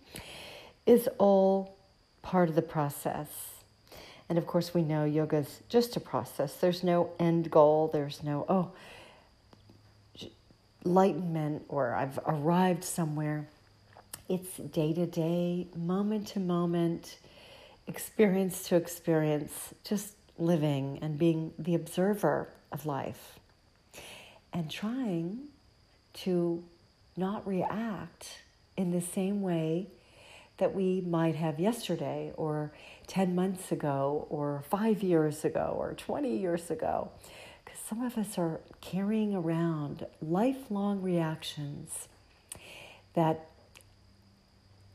is 0.87 1.09
all 1.19 1.77
part 2.23 2.49
of 2.49 2.55
the 2.55 2.63
process. 2.63 3.29
And 4.29 4.39
of 4.39 4.47
course, 4.47 4.75
we 4.75 4.83
know 4.83 5.05
yoga 5.05 5.39
is 5.39 5.61
just 5.69 5.97
a 5.97 6.01
process. 6.01 6.55
There's 6.55 6.83
no 6.83 7.11
end 7.19 7.51
goal. 7.51 7.89
There's 7.93 8.23
no, 8.23 8.45
oh, 8.49 8.71
enlightenment 10.85 11.65
or 11.69 11.95
I've 11.95 12.19
arrived 12.27 12.85
somewhere. 12.85 13.49
It's 14.29 14.57
day 14.57 14.93
to 14.93 15.07
day, 15.07 15.69
moment 15.77 16.27
to 16.29 16.41
moment, 16.41 17.19
experience 17.87 18.69
to 18.69 18.75
experience, 18.75 19.73
just 19.85 20.15
living 20.37 20.99
and 21.01 21.17
being 21.17 21.53
the 21.61 21.77
observer 21.77 22.49
of 22.73 22.87
life 22.87 23.39
and 24.53 24.69
trying 24.69 25.39
to 26.13 26.65
not 27.17 27.47
react 27.47 28.43
in 28.77 28.91
the 28.91 29.01
same 29.01 29.43
way 29.43 29.87
that 30.59 30.75
we 30.75 31.03
might 31.03 31.37
have 31.37 31.61
yesterday 31.61 32.33
or 32.37 32.73
10 33.07 33.33
months 33.33 33.71
ago 33.71 34.27
or 34.29 34.65
five 34.69 35.05
years 35.05 35.45
ago 35.45 35.77
or 35.79 35.95
20 35.95 36.37
years 36.37 36.69
ago. 36.69 37.11
Because 37.65 37.79
some 37.79 38.03
of 38.03 38.19
us 38.19 38.39
are 38.39 38.61
carrying 38.81 39.37
around 39.37 40.05
lifelong 40.21 41.01
reactions 41.01 42.09
that 43.15 43.51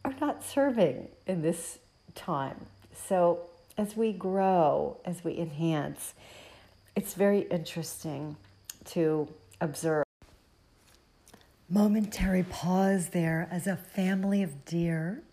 are 0.03 0.15
not 0.19 0.43
serving 0.43 1.07
in 1.27 1.41
this 1.41 1.79
time. 2.15 2.65
So, 3.07 3.41
as 3.77 3.95
we 3.95 4.11
grow, 4.11 4.97
as 5.05 5.23
we 5.23 5.37
enhance, 5.37 6.13
it's 6.95 7.13
very 7.13 7.41
interesting 7.41 8.35
to 8.85 9.27
observe. 9.59 10.03
Momentary 11.69 12.43
pause 12.43 13.09
there 13.09 13.47
as 13.49 13.65
a 13.65 13.77
family 13.77 14.43
of 14.43 14.65
deer, 14.65 15.23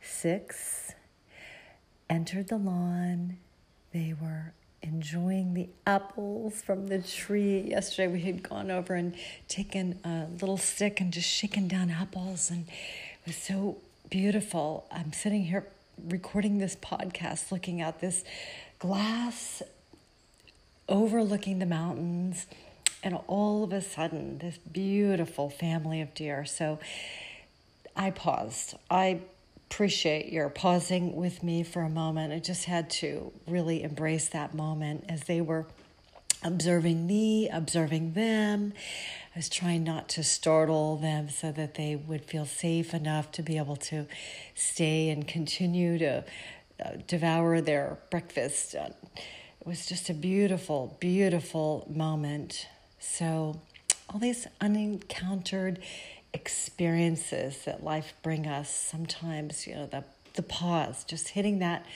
six, 0.00 0.94
entered 2.08 2.48
the 2.48 2.56
lawn. 2.56 3.36
They 3.92 4.14
were 4.18 4.54
enjoying 4.82 5.52
the 5.52 5.68
apples 5.86 6.62
from 6.62 6.86
the 6.86 7.00
tree. 7.00 7.60
Yesterday 7.60 8.10
we 8.10 8.20
had 8.22 8.42
gone 8.42 8.70
over 8.70 8.94
and 8.94 9.14
taken 9.48 9.98
a 10.04 10.26
little 10.40 10.56
stick 10.56 11.00
and 11.00 11.12
just 11.12 11.28
shaken 11.28 11.68
down 11.68 11.90
apples 11.90 12.50
and 12.50 12.66
was 13.26 13.36
so 13.36 13.78
beautiful. 14.08 14.86
I'm 14.90 15.12
sitting 15.12 15.44
here 15.44 15.66
recording 16.08 16.58
this 16.58 16.76
podcast, 16.76 17.52
looking 17.52 17.80
at 17.80 18.00
this 18.00 18.24
glass 18.78 19.62
overlooking 20.90 21.60
the 21.60 21.66
mountains, 21.66 22.46
and 23.02 23.18
all 23.28 23.64
of 23.64 23.72
a 23.72 23.80
sudden, 23.80 24.38
this 24.38 24.58
beautiful 24.58 25.48
family 25.48 26.02
of 26.02 26.12
deer. 26.12 26.44
So 26.44 26.78
I 27.96 28.10
paused. 28.10 28.74
I 28.90 29.20
appreciate 29.68 30.30
your 30.30 30.50
pausing 30.50 31.14
with 31.16 31.42
me 31.42 31.62
for 31.62 31.82
a 31.82 31.88
moment. 31.88 32.32
I 32.32 32.40
just 32.40 32.64
had 32.64 32.90
to 32.90 33.32
really 33.46 33.82
embrace 33.82 34.28
that 34.28 34.52
moment 34.52 35.04
as 35.08 35.24
they 35.24 35.40
were 35.40 35.64
observing 36.42 37.06
me, 37.06 37.48
observing 37.48 38.12
them. 38.14 38.72
Was 39.40 39.48
trying 39.48 39.84
not 39.84 40.06
to 40.10 40.22
startle 40.22 40.96
them 40.96 41.30
so 41.30 41.50
that 41.50 41.72
they 41.72 41.96
would 41.96 42.26
feel 42.26 42.44
safe 42.44 42.92
enough 42.92 43.32
to 43.32 43.42
be 43.42 43.56
able 43.56 43.76
to 43.76 44.04
stay 44.54 45.08
and 45.08 45.26
continue 45.26 45.96
to 45.96 46.24
uh, 46.84 46.90
devour 47.06 47.62
their 47.62 47.96
breakfast. 48.10 48.74
It 48.74 48.94
was 49.64 49.86
just 49.86 50.10
a 50.10 50.12
beautiful, 50.12 50.94
beautiful 51.00 51.90
moment. 51.90 52.68
So, 52.98 53.62
all 54.10 54.20
these 54.20 54.46
unencountered 54.60 55.78
experiences 56.34 57.64
that 57.64 57.82
life 57.82 58.12
bring 58.22 58.46
us 58.46 58.68
sometimes, 58.68 59.66
you 59.66 59.74
know, 59.74 59.86
the 59.86 60.04
the 60.34 60.42
pause, 60.42 61.02
just 61.04 61.28
hitting 61.28 61.60
that 61.60 61.86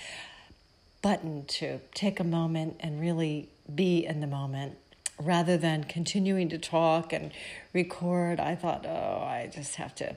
button 1.02 1.44
to 1.48 1.78
take 1.92 2.20
a 2.20 2.24
moment 2.24 2.76
and 2.80 3.02
really 3.02 3.50
be 3.74 4.06
in 4.06 4.20
the 4.20 4.26
moment 4.26 4.78
rather 5.20 5.56
than 5.56 5.84
continuing 5.84 6.48
to 6.48 6.58
talk 6.58 7.12
and 7.12 7.32
record. 7.72 8.40
I 8.40 8.54
thought, 8.54 8.84
oh, 8.86 9.22
I 9.22 9.50
just 9.52 9.76
have 9.76 9.94
to 9.96 10.16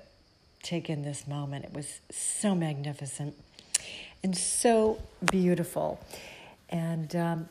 take 0.63 0.89
in 0.89 1.03
this 1.03 1.27
moment. 1.27 1.65
It 1.65 1.73
was 1.73 1.99
so 2.11 2.55
magnificent 2.55 3.35
and 4.23 4.35
so 4.35 5.01
beautiful. 5.31 5.99
And 6.69 7.15
um, 7.15 7.49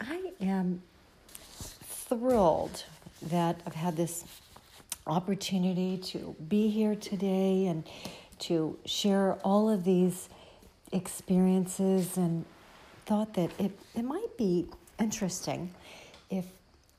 I 0.00 0.32
am 0.40 0.82
thrilled 1.50 2.84
that 3.22 3.60
I've 3.66 3.74
had 3.74 3.96
this 3.96 4.24
opportunity 5.06 5.98
to 5.98 6.34
be 6.48 6.68
here 6.68 6.94
today 6.94 7.66
and 7.66 7.84
to 8.40 8.78
share 8.86 9.34
all 9.44 9.68
of 9.68 9.84
these 9.84 10.28
experiences 10.92 12.16
and 12.16 12.44
thought 13.06 13.34
that 13.34 13.50
it, 13.58 13.72
it 13.94 14.02
might 14.02 14.36
be 14.36 14.66
interesting 14.98 15.72
if 16.30 16.46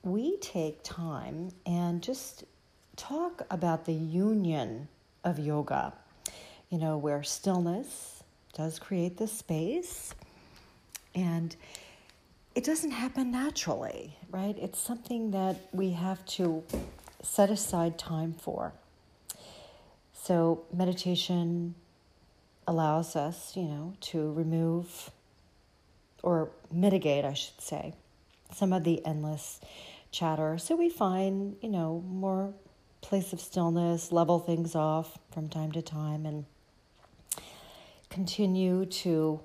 we 0.03 0.37
take 0.37 0.83
time 0.83 1.51
and 1.65 2.01
just 2.03 2.43
talk 2.95 3.43
about 3.49 3.85
the 3.85 3.93
union 3.93 4.87
of 5.23 5.39
yoga, 5.39 5.93
you 6.69 6.77
know, 6.77 6.97
where 6.97 7.23
stillness 7.23 8.23
does 8.53 8.79
create 8.79 9.17
the 9.17 9.27
space 9.27 10.13
and 11.15 11.55
it 12.55 12.63
doesn't 12.63 12.91
happen 12.91 13.31
naturally, 13.31 14.17
right? 14.29 14.57
It's 14.57 14.79
something 14.79 15.31
that 15.31 15.57
we 15.71 15.91
have 15.91 16.25
to 16.37 16.63
set 17.21 17.49
aside 17.49 17.97
time 17.97 18.33
for. 18.33 18.73
So, 20.13 20.63
meditation 20.71 21.75
allows 22.67 23.15
us, 23.15 23.55
you 23.55 23.63
know, 23.63 23.93
to 24.01 24.31
remove 24.33 25.11
or 26.21 26.49
mitigate, 26.71 27.25
I 27.25 27.33
should 27.33 27.59
say, 27.59 27.93
some 28.53 28.73
of 28.73 28.83
the 28.83 29.05
endless 29.05 29.59
chatter. 30.11 30.57
So 30.57 30.75
we 30.75 30.89
find, 30.89 31.55
you 31.61 31.69
know, 31.69 32.03
more 32.07 32.53
place 33.01 33.33
of 33.33 33.39
stillness, 33.39 34.11
level 34.11 34.39
things 34.39 34.75
off 34.75 35.17
from 35.31 35.49
time 35.49 35.71
to 35.71 35.81
time, 35.81 36.25
and 36.25 36.45
continue 38.09 38.85
to 38.85 39.41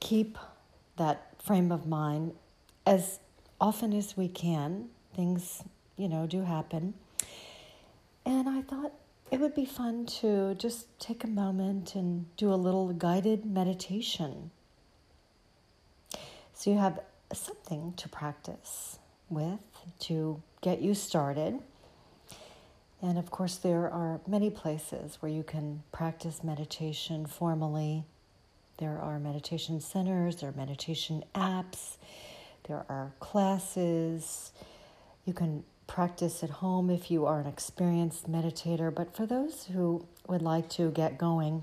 keep 0.00 0.38
that 0.96 1.32
frame 1.42 1.72
of 1.72 1.86
mind 1.86 2.34
as 2.86 3.18
often 3.60 3.92
as 3.92 4.16
we 4.16 4.28
can. 4.28 4.88
Things, 5.14 5.62
you 5.96 6.08
know, 6.08 6.26
do 6.26 6.42
happen. 6.42 6.94
And 8.24 8.48
I 8.48 8.62
thought 8.62 8.92
it 9.30 9.40
would 9.40 9.54
be 9.54 9.64
fun 9.64 10.06
to 10.06 10.54
just 10.54 10.86
take 11.00 11.24
a 11.24 11.28
moment 11.28 11.94
and 11.94 12.26
do 12.36 12.52
a 12.52 12.56
little 12.56 12.92
guided 12.92 13.44
meditation. 13.44 14.50
So 16.52 16.70
you 16.70 16.78
have 16.78 17.00
something 17.32 17.92
to 17.96 18.08
practice 18.08 18.98
with 19.28 19.60
to 20.00 20.42
get 20.60 20.80
you 20.80 20.94
started. 20.94 21.58
And 23.02 23.18
of 23.18 23.30
course, 23.30 23.56
there 23.56 23.90
are 23.90 24.20
many 24.26 24.50
places 24.50 25.18
where 25.20 25.30
you 25.30 25.42
can 25.42 25.82
practice 25.92 26.42
meditation 26.42 27.26
formally. 27.26 28.04
There 28.78 28.98
are 28.98 29.18
meditation 29.18 29.80
centers, 29.80 30.36
there 30.36 30.50
are 30.50 30.56
meditation 30.56 31.24
apps, 31.34 31.96
there 32.68 32.84
are 32.88 33.12
classes. 33.20 34.52
You 35.24 35.32
can 35.32 35.64
practice 35.86 36.42
at 36.42 36.50
home 36.50 36.90
if 36.90 37.10
you 37.10 37.26
are 37.26 37.40
an 37.40 37.46
experienced 37.46 38.30
meditator. 38.30 38.94
But 38.94 39.14
for 39.14 39.26
those 39.26 39.64
who 39.64 40.06
would 40.26 40.42
like 40.42 40.68
to 40.70 40.90
get 40.90 41.18
going, 41.18 41.62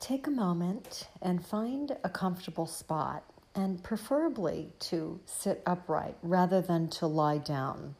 take 0.00 0.26
a 0.26 0.30
moment 0.30 1.08
and 1.20 1.44
find 1.44 1.96
a 2.02 2.08
comfortable 2.08 2.66
spot 2.66 3.24
and 3.54 3.82
preferably 3.82 4.72
to 4.80 5.20
sit 5.26 5.62
upright 5.66 6.16
rather 6.22 6.60
than 6.60 6.88
to 6.88 7.06
lie 7.06 7.38
down 7.38 7.94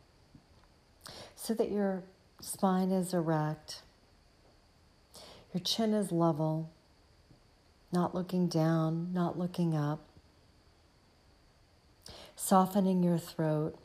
so 1.36 1.54
that 1.54 1.70
your 1.70 2.02
spine 2.40 2.90
is 2.90 3.12
erect, 3.12 3.82
your 5.52 5.62
chin 5.62 5.92
is 5.92 6.10
level, 6.10 6.70
not 7.92 8.14
looking 8.14 8.48
down, 8.48 9.12
not 9.12 9.38
looking 9.38 9.76
up, 9.76 10.00
softening 12.36 13.02
your 13.02 13.18
throat. 13.18 13.76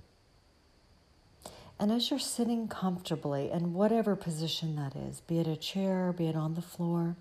And 1.80 1.92
as 1.92 2.10
you're 2.10 2.20
sitting 2.20 2.68
comfortably 2.68 3.52
in 3.52 3.74
whatever 3.74 4.16
position 4.16 4.76
that 4.78 4.96
is, 4.96 5.22
be 5.22 5.40
it 5.40 5.48
a 5.48 5.56
chair, 5.56 6.14
be 6.16 6.28
it 6.28 6.36
on 6.36 6.56
the 6.56 6.62
floor, 6.62 7.16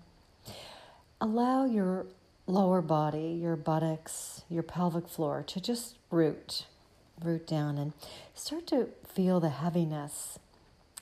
allow 1.19 1.65
your 1.65 2.05
lower 2.47 2.81
body, 2.81 3.37
your 3.39 3.57
buttocks, 3.57 4.43
your 4.49 4.63
pelvic 4.63 5.07
floor 5.07 5.43
to 5.47 5.59
just 5.59 5.97
root, 6.09 6.65
root 7.21 7.45
down 7.45 7.77
and 7.77 7.93
start 8.33 8.65
to 8.67 8.87
feel 9.05 9.39
the 9.39 9.49
heaviness 9.49 10.39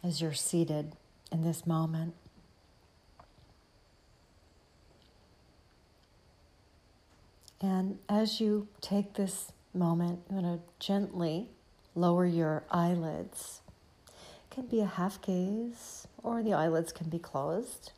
as 0.03 0.21
you're 0.21 0.33
seated 0.33 0.93
in 1.31 1.43
this 1.43 1.65
moment. 1.65 2.15
And 7.61 7.99
as 8.09 8.41
you 8.41 8.67
take 8.81 9.13
this 9.13 9.51
moment, 9.73 10.19
you 10.29 10.35
want 10.37 10.61
to 10.61 10.85
gently 10.85 11.47
lower 11.95 12.25
your 12.25 12.63
eyelids. 12.69 13.61
It 14.07 14.53
can 14.53 14.65
be 14.67 14.81
a 14.81 14.85
half 14.85 15.21
gaze, 15.21 16.07
or 16.21 16.43
the 16.43 16.53
eyelids 16.53 16.91
can 16.91 17.09
be 17.09 17.19
closed. 17.19 17.91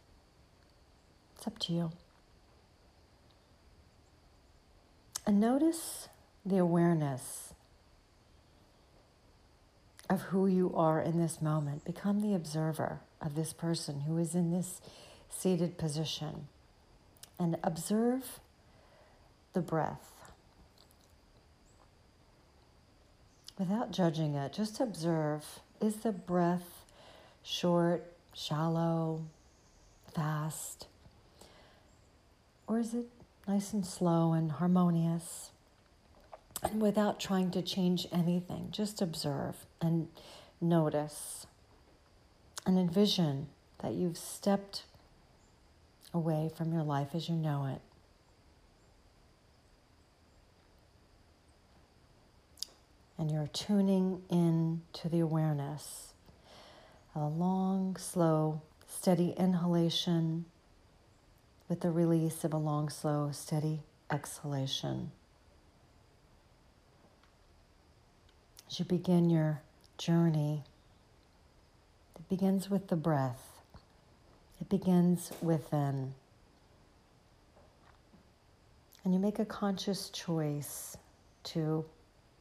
It's 1.36 1.48
up 1.48 1.60
to 1.60 1.74
you. 1.74 1.92
And 5.28 5.42
notice 5.42 6.08
the 6.46 6.58
awareness 6.58 7.54
of 10.10 10.22
who 10.22 10.48
you 10.48 10.74
are 10.74 11.02
in 11.02 11.20
this 11.20 11.42
moment. 11.42 11.84
Become 11.84 12.22
the 12.22 12.34
observer 12.34 13.02
of 13.22 13.36
this 13.36 13.52
person 13.52 14.00
who 14.02 14.18
is 14.18 14.34
in 14.34 14.52
this 14.52 14.80
seated 15.30 15.78
position 15.78 16.48
and 17.38 17.58
observe 17.62 18.40
the 19.52 19.60
breath 19.60 20.32
without 23.60 23.92
judging 23.92 24.36
it. 24.36 24.54
Just 24.54 24.80
observe 24.80 25.44
is 25.82 25.98
the 25.98 26.14
breath 26.14 26.86
short, 27.44 28.06
shallow, 28.34 29.26
fast, 30.16 30.88
or 32.66 32.80
is 32.80 32.94
it 32.94 33.08
nice 33.48 33.72
and 33.72 33.86
slow 33.86 34.34
and 34.34 34.54
harmonious. 34.54 35.52
And 36.62 36.82
without 36.82 37.20
trying 37.20 37.52
to 37.52 37.62
change 37.62 38.08
anything, 38.12 38.70
just 38.72 39.02
observe 39.02 39.66
and 39.82 40.08
notice 40.60 41.48
and 42.66 42.78
envision 42.78 43.48
that 43.80 43.94
you've 43.94 44.18
stepped 44.18 44.84
away 46.14 46.52
from 46.56 46.74
your 46.74 46.84
life 46.84 47.10
as 47.14 47.30
you 47.30 47.36
know 47.36 47.66
it. 47.66 47.82
And 53.18 53.32
you're 53.32 53.48
tuning 53.48 54.22
in 54.30 54.82
to 54.94 55.10
the 55.10 55.20
awareness. 55.20 56.14
A 57.16 57.26
long, 57.26 57.96
slow, 57.96 58.62
steady 58.88 59.34
inhalation 59.38 60.46
with 61.70 61.82
the 61.82 61.92
release 61.92 62.44
of 62.44 62.54
a 62.54 62.58
long, 62.58 62.90
slow, 62.90 63.30
steady 63.32 63.82
exhalation. 64.10 65.12
As 68.70 68.80
you 68.80 68.86
begin 68.86 69.30
your 69.30 69.62
journey, 69.98 70.64
it 72.16 72.30
begins 72.30 72.70
with 72.70 72.88
the 72.88 72.96
breath, 72.96 73.62
it 74.60 74.70
begins 74.70 75.32
within. 75.42 76.14
And 79.04 79.14
you 79.14 79.20
make 79.20 79.40
a 79.40 79.46
conscious 79.46 80.10
choice 80.10 80.98
to 81.46 81.86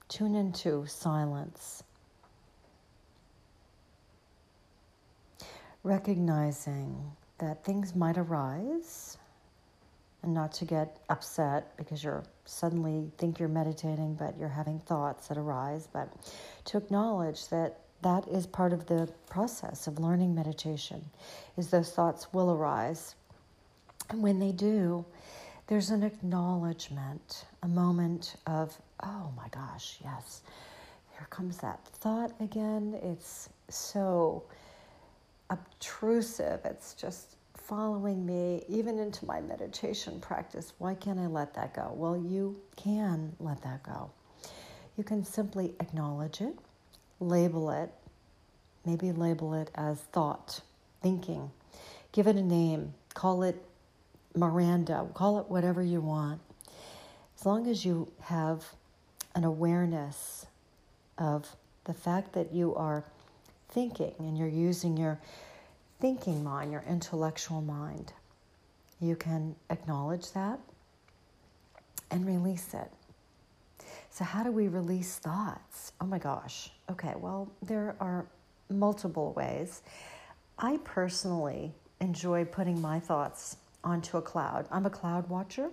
tune 0.08 0.34
into 0.34 0.84
silence. 0.86 1.84
Recognizing 5.84 7.12
that 7.38 7.64
things 7.64 7.94
might 7.94 8.18
arise 8.18 9.18
and 10.22 10.32
not 10.32 10.52
to 10.52 10.64
get 10.64 10.98
upset 11.08 11.76
because 11.76 12.02
you're 12.02 12.24
suddenly 12.44 13.10
think 13.18 13.38
you're 13.38 13.48
meditating 13.48 14.14
but 14.14 14.36
you're 14.38 14.48
having 14.48 14.78
thoughts 14.80 15.28
that 15.28 15.36
arise 15.38 15.88
but 15.92 16.08
to 16.64 16.76
acknowledge 16.76 17.48
that 17.48 17.78
that 18.02 18.26
is 18.28 18.46
part 18.46 18.72
of 18.72 18.86
the 18.86 19.08
process 19.28 19.86
of 19.86 19.98
learning 19.98 20.34
meditation 20.34 21.04
is 21.56 21.70
those 21.70 21.92
thoughts 21.92 22.32
will 22.32 22.52
arise. 22.52 23.14
And 24.10 24.22
when 24.22 24.38
they 24.38 24.52
do 24.52 25.04
there's 25.66 25.90
an 25.90 26.04
acknowledgement 26.04 27.44
a 27.62 27.68
moment 27.68 28.36
of 28.46 28.76
oh 29.02 29.30
my 29.36 29.48
gosh 29.48 29.98
yes 30.04 30.42
here 31.16 31.26
comes 31.30 31.58
that 31.58 31.84
thought 31.86 32.32
again. 32.40 32.98
It's 33.02 33.48
so 33.68 34.42
obtrusive. 35.50 36.60
It's 36.64 36.94
just 36.94 37.36
following 37.54 38.24
me 38.24 38.64
even 38.68 38.98
into 38.98 39.24
my 39.26 39.40
meditation 39.40 40.20
practice. 40.20 40.72
Why 40.78 40.94
can't 40.94 41.18
I 41.18 41.26
let 41.26 41.54
that 41.54 41.74
go? 41.74 41.92
Well, 41.94 42.16
you 42.16 42.60
can 42.76 43.34
let 43.40 43.62
that 43.62 43.82
go. 43.82 44.10
You 44.96 45.04
can 45.04 45.24
simply 45.24 45.74
acknowledge 45.80 46.40
it, 46.40 46.56
label 47.20 47.70
it, 47.70 47.90
maybe 48.84 49.12
label 49.12 49.54
it 49.54 49.70
as 49.74 49.98
thought, 50.12 50.60
thinking, 51.02 51.50
give 52.12 52.26
it 52.26 52.36
a 52.36 52.42
name, 52.42 52.94
call 53.14 53.42
it 53.42 53.62
Miranda, 54.34 55.06
call 55.14 55.38
it 55.40 55.50
whatever 55.50 55.82
you 55.82 56.00
want. 56.00 56.40
As 57.38 57.44
long 57.44 57.66
as 57.66 57.84
you 57.84 58.10
have 58.22 58.64
an 59.34 59.44
awareness 59.44 60.46
of 61.18 61.56
the 61.84 61.92
fact 61.94 62.32
that 62.32 62.52
you 62.52 62.74
are 62.74 63.04
thinking 63.68 64.14
and 64.18 64.36
you're 64.36 64.48
using 64.48 64.96
your 64.96 65.18
thinking 66.00 66.44
mind, 66.44 66.72
your 66.72 66.84
intellectual 66.88 67.60
mind. 67.60 68.12
You 69.00 69.16
can 69.16 69.54
acknowledge 69.70 70.32
that 70.32 70.58
and 72.10 72.26
release 72.26 72.74
it. 72.74 72.90
So, 74.10 74.24
how 74.24 74.42
do 74.42 74.50
we 74.50 74.68
release 74.68 75.16
thoughts? 75.16 75.92
Oh 76.00 76.06
my 76.06 76.18
gosh. 76.18 76.70
Okay, 76.90 77.14
well, 77.16 77.50
there 77.60 77.96
are 78.00 78.26
multiple 78.70 79.32
ways. 79.34 79.82
I 80.58 80.78
personally 80.84 81.72
enjoy 82.00 82.44
putting 82.44 82.80
my 82.80 82.98
thoughts 82.98 83.56
onto 83.84 84.16
a 84.16 84.22
cloud. 84.22 84.66
I'm 84.70 84.86
a 84.86 84.90
cloud 84.90 85.28
watcher, 85.28 85.68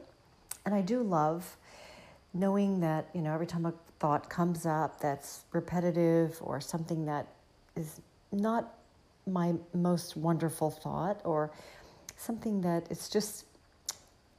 and 0.66 0.76
I 0.76 0.82
do 0.82 1.02
love 1.02 1.56
knowing 2.34 2.80
that, 2.82 3.08
you 3.14 3.22
know, 3.22 3.34
every 3.34 3.48
time 3.48 3.66
a 3.66 3.74
thought 4.00 4.30
comes 4.30 4.66
up 4.66 5.00
that's 5.00 5.46
repetitive 5.54 6.38
or 6.42 6.60
something 6.60 7.06
that 7.06 7.28
is 7.76 8.02
not 8.32 8.74
my 9.26 9.54
most 9.74 10.18
wonderful 10.18 10.70
thought 10.70 11.22
or 11.24 11.52
something 12.18 12.62
that 12.62 12.86
it's 12.90 13.10
just 13.10 13.46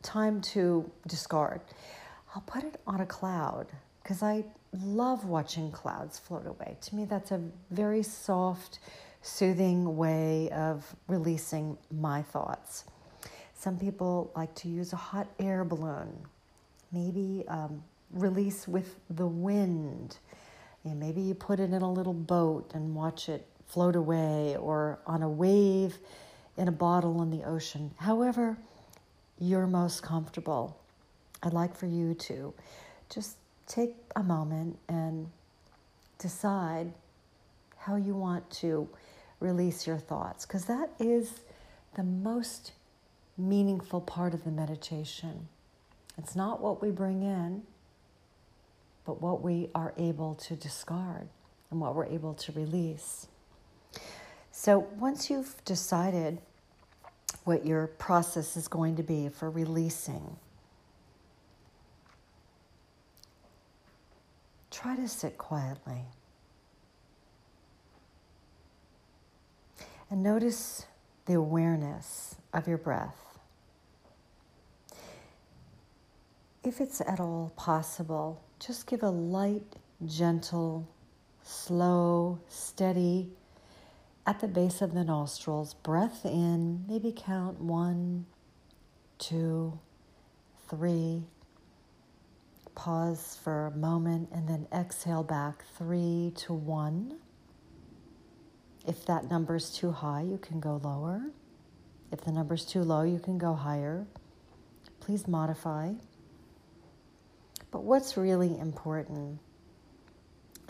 time 0.03 0.41
to 0.41 0.91
discard, 1.07 1.61
I'll 2.35 2.43
put 2.43 2.65
it 2.65 2.81
on 2.87 3.01
a 3.01 3.07
cloud 3.07 3.67
because 4.03 4.23
I 4.23 4.45
love 4.83 5.25
watching 5.25 5.71
clouds 5.71 6.19
float 6.19 6.47
away. 6.47 6.77
To 6.83 6.97
me, 6.97 7.05
that's 7.05 7.31
a 7.31 7.41
very 7.71 8.03
soft, 8.03 8.79
soothing 9.23 9.97
way 9.97 10.51
of 10.51 10.95
releasing 11.09 11.79
my 11.91 12.23
thoughts. 12.23 12.85
Some 13.55 13.79
people 13.79 14.31
like 14.37 14.55
to 14.57 14.69
use 14.69 14.93
a 14.93 14.97
hot 14.97 15.27
air 15.39 15.65
balloon, 15.65 16.13
maybe 16.93 17.45
um, 17.49 17.83
release 18.11 18.69
with 18.69 18.97
the 19.09 19.27
wind. 19.27 20.19
And 20.85 21.01
maybe 21.01 21.21
you 21.21 21.35
put 21.35 21.61
it 21.61 21.73
in 21.73 21.83
a 21.83 21.93
little 21.93 22.13
boat 22.13 22.73
and 22.75 22.95
watch 22.95 23.29
it 23.29 23.47
float 23.67 23.97
away, 23.97 24.57
or 24.57 24.99
on 25.07 25.23
a 25.23 25.29
wave 25.29 25.97
in 26.57 26.69
a 26.69 26.73
bottle 26.73 27.23
in 27.23 27.31
the 27.31 27.43
ocean. 27.45 27.91
However, 27.97 28.57
you're 29.41 29.67
most 29.67 30.03
comfortable. 30.03 30.79
I'd 31.43 31.53
like 31.53 31.75
for 31.75 31.87
you 31.87 32.15
to 32.15 32.55
just 33.09 33.37
take 33.67 33.97
a 34.15 34.23
moment 34.23 34.79
and 34.89 35.29
decide 36.19 36.93
how 37.79 37.97
you 37.97 38.15
want 38.15 38.49
to 38.51 38.89
release 39.41 39.87
your 39.87 39.99
thoughts, 39.99 40.47
because 40.47 40.67
that 40.67 40.91
is 40.99 41.41
the 41.97 42.05
most 42.05 42.73
meaningful 43.37 44.01
part 44.01 44.35
of 44.35 44.45
the 44.45 44.51
meditation. 44.51 45.49
It's 46.17 46.37
not 46.37 46.61
what 46.61 46.81
we 46.81 46.91
bring 46.91 47.23
in, 47.23 47.63
but 49.05 49.21
what 49.21 49.43
we 49.43 49.69
are 49.75 49.93
able 49.99 50.35
to 50.35 50.57
discard 50.57 51.29
and 51.71 51.81
what 51.81 51.95
we're 51.95 52.07
able 52.07 52.35
to 52.35 52.53
release. 52.53 53.27
So 54.51 54.79
once 54.99 55.31
you've 55.31 55.63
decided 55.65 56.39
what 57.45 57.67
your 57.67 57.87
process 57.87 58.57
is 58.57 58.69
going 58.69 58.97
to 58.97 59.03
be 59.03 59.29
for 59.29 59.51
releasing, 59.51 60.37
try 64.71 64.97
to 64.97 65.09
sit 65.09 65.37
quietly. 65.37 66.03
And 70.11 70.23
notice 70.23 70.87
the 71.27 71.35
awareness 71.35 72.37
of 72.53 72.69
your 72.69 72.79
breath. 72.79 73.17
If 76.63 76.81
it's 76.81 77.01
at 77.01 77.21
all 77.21 77.53
possible, 77.57 78.41
just 78.67 78.87
give 78.87 79.03
a 79.03 79.11
light, 79.11 79.77
gentle, 80.07 80.89
slow, 81.43 82.39
steady, 82.49 83.31
at 84.27 84.41
the 84.41 84.49
base 84.49 84.81
of 84.81 84.95
the 84.95 85.05
nostrils, 85.05 85.75
breath 85.75 86.25
in, 86.25 86.85
maybe 86.89 87.13
count 87.15 87.61
one, 87.61 88.25
two, 89.19 89.79
three. 90.69 91.25
Pause 92.75 93.39
for 93.45 93.67
a 93.67 93.71
moment 93.77 94.31
and 94.33 94.49
then 94.49 94.67
exhale 94.73 95.23
back 95.23 95.65
three 95.77 96.33
to 96.37 96.55
one. 96.55 97.19
If 98.87 99.05
that 99.07 99.31
number 99.31 99.57
is 99.57 99.71
too 99.71 99.93
high, 99.93 100.23
you 100.23 100.39
can 100.39 100.59
go 100.59 100.81
lower. 100.83 101.23
If 102.11 102.23
the 102.23 102.33
number 102.33 102.55
is 102.55 102.65
too 102.65 102.83
low, 102.83 103.03
you 103.03 103.19
can 103.19 103.37
go 103.37 103.55
higher. 103.55 104.07
Please 105.01 105.29
modify. 105.29 105.93
But 107.75 107.83
what's 107.83 108.17
really 108.17 108.57
important 108.61 109.41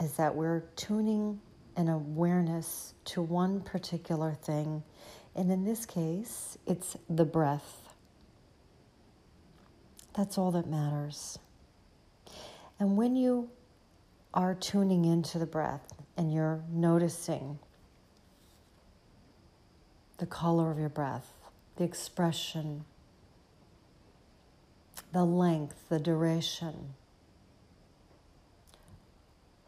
is 0.01 0.15
that 0.15 0.35
we're 0.35 0.61
tuning 0.75 1.39
an 1.77 1.91
awareness 1.91 2.95
to 3.05 3.21
one 3.21 3.61
particular 3.61 4.33
thing. 4.33 4.83
And 5.35 5.53
in 5.53 5.65
this 5.65 5.85
case, 5.85 6.57
it's 6.67 6.97
the 7.11 7.27
breath. 7.27 7.95
That's 10.17 10.39
all 10.39 10.51
that 10.53 10.67
matters. 10.67 11.39
And 12.81 12.97
when 12.97 13.17
you 13.17 13.51
are 14.33 14.55
tuning 14.55 15.05
into 15.05 15.39
the 15.39 15.45
breath 15.45 15.93
and 16.17 16.33
you're 16.33 16.63
noticing 16.73 17.59
the 20.17 20.27
color 20.27 20.71
of 20.71 20.79
your 20.79 20.89
breath, 20.89 21.35
the 21.77 21.85
expression, 21.85 22.87
the 25.15 25.25
length, 25.25 25.89
the 25.89 26.01
duration, 26.01 26.93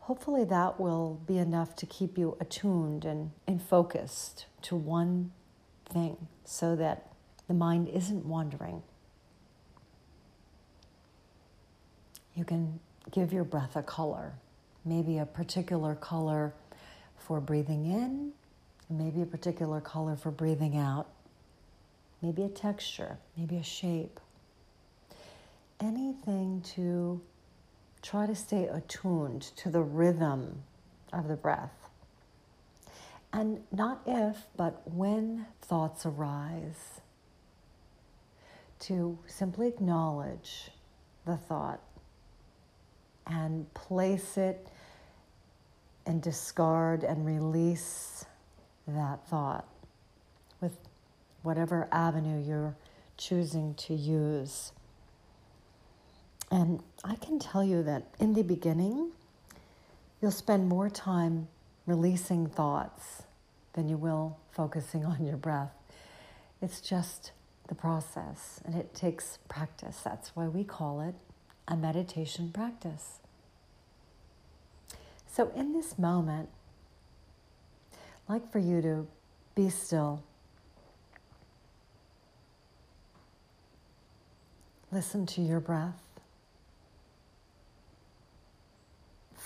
hopefully 0.00 0.44
that 0.44 0.78
will 0.78 1.20
be 1.26 1.38
enough 1.38 1.74
to 1.76 1.86
keep 1.86 2.18
you 2.18 2.36
attuned 2.40 3.04
and, 3.04 3.30
and 3.46 3.62
focused 3.62 4.46
to 4.60 4.74
one 4.74 5.30
thing 5.88 6.16
so 6.44 6.74
that 6.74 7.12
the 7.46 7.54
mind 7.54 7.88
isn't 7.88 8.26
wandering. 8.26 8.82
You 12.34 12.44
can 12.44 12.80
give 13.12 13.32
your 13.32 13.44
breath 13.44 13.76
a 13.76 13.82
color, 13.84 14.32
maybe 14.84 15.18
a 15.18 15.26
particular 15.26 15.94
color 15.94 16.54
for 17.18 17.40
breathing 17.40 17.86
in, 17.86 18.32
maybe 18.90 19.22
a 19.22 19.26
particular 19.26 19.80
color 19.80 20.16
for 20.16 20.32
breathing 20.32 20.76
out, 20.76 21.06
maybe 22.20 22.42
a 22.42 22.48
texture, 22.48 23.18
maybe 23.36 23.56
a 23.56 23.62
shape. 23.62 24.18
Anything 25.80 26.62
to 26.74 27.20
try 28.02 28.26
to 28.26 28.34
stay 28.34 28.64
attuned 28.64 29.42
to 29.42 29.70
the 29.70 29.82
rhythm 29.82 30.62
of 31.12 31.28
the 31.28 31.36
breath. 31.36 31.90
And 33.32 33.62
not 33.70 34.00
if, 34.06 34.36
but 34.56 34.82
when 34.90 35.46
thoughts 35.60 36.06
arise, 36.06 37.00
to 38.78 39.18
simply 39.26 39.68
acknowledge 39.68 40.70
the 41.24 41.36
thought 41.36 41.80
and 43.26 43.72
place 43.74 44.36
it 44.36 44.66
and 46.06 46.22
discard 46.22 47.02
and 47.02 47.26
release 47.26 48.24
that 48.86 49.26
thought 49.28 49.66
with 50.60 50.78
whatever 51.42 51.88
avenue 51.90 52.42
you're 52.46 52.76
choosing 53.16 53.74
to 53.74 53.94
use. 53.94 54.72
And 56.50 56.82
I 57.04 57.16
can 57.16 57.38
tell 57.38 57.64
you 57.64 57.82
that 57.82 58.04
in 58.20 58.34
the 58.34 58.42
beginning, 58.42 59.10
you'll 60.20 60.30
spend 60.30 60.68
more 60.68 60.88
time 60.88 61.48
releasing 61.86 62.46
thoughts 62.46 63.22
than 63.72 63.88
you 63.88 63.96
will 63.96 64.38
focusing 64.52 65.04
on 65.04 65.24
your 65.24 65.36
breath. 65.36 65.72
It's 66.62 66.80
just 66.80 67.32
the 67.68 67.74
process, 67.74 68.60
and 68.64 68.74
it 68.74 68.94
takes 68.94 69.38
practice. 69.48 70.00
That's 70.04 70.34
why 70.34 70.46
we 70.46 70.64
call 70.64 71.00
it 71.00 71.14
a 71.68 71.76
meditation 71.76 72.50
practice. 72.52 73.18
So, 75.30 75.50
in 75.54 75.72
this 75.72 75.98
moment, 75.98 76.48
I'd 78.28 78.32
like 78.32 78.52
for 78.52 78.58
you 78.58 78.80
to 78.82 79.06
be 79.54 79.68
still. 79.68 80.22
Listen 84.92 85.26
to 85.26 85.42
your 85.42 85.60
breath. 85.60 86.05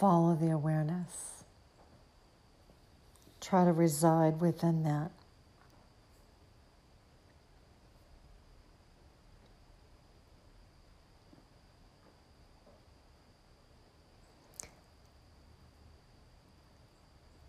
Follow 0.01 0.35
the 0.35 0.51
awareness. 0.51 1.45
Try 3.39 3.67
to 3.67 3.73
reside 3.73 4.41
within 4.41 4.83
that. 4.85 5.11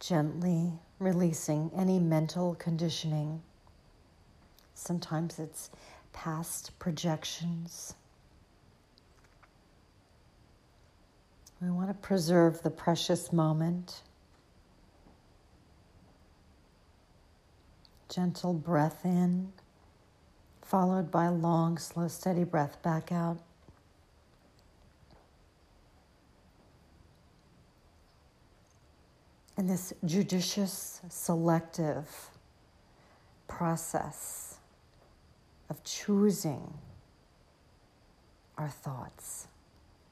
Gently 0.01 0.73
releasing 0.99 1.71
any 1.73 1.99
mental 1.99 2.55
conditioning. 2.55 3.41
Sometimes 4.73 5.39
it's 5.39 5.69
past 6.11 6.77
projections. 6.79 7.95
We 11.61 11.69
want 11.69 11.89
to 11.89 11.93
preserve 11.93 12.63
the 12.63 12.71
precious 12.71 13.31
moment. 13.31 14.01
Gentle 18.09 18.53
breath 18.53 19.05
in, 19.05 19.53
followed 20.61 21.11
by 21.11 21.29
long, 21.29 21.77
slow, 21.77 22.07
steady 22.07 22.43
breath 22.43 22.81
back 22.81 23.11
out. 23.11 23.37
in 29.61 29.67
this 29.67 29.93
judicious, 30.05 31.01
selective 31.07 32.07
process 33.47 34.57
of 35.69 35.83
choosing 35.83 36.73
our 38.57 38.69
thoughts, 38.69 39.45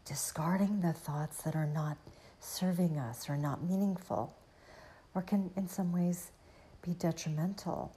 discarding 0.10 0.82
the 0.82 0.92
thoughts 0.92 1.44
that 1.44 1.56
are 1.56 1.68
not 1.68 1.96
serving 2.40 2.98
us 2.98 3.30
or 3.30 3.38
not 3.38 3.62
meaningful, 3.64 4.36
or 5.14 5.22
can 5.22 5.52
in 5.56 5.68
some 5.68 5.94
ways 5.94 6.32
be 6.82 6.96
detrimental. 6.96 7.96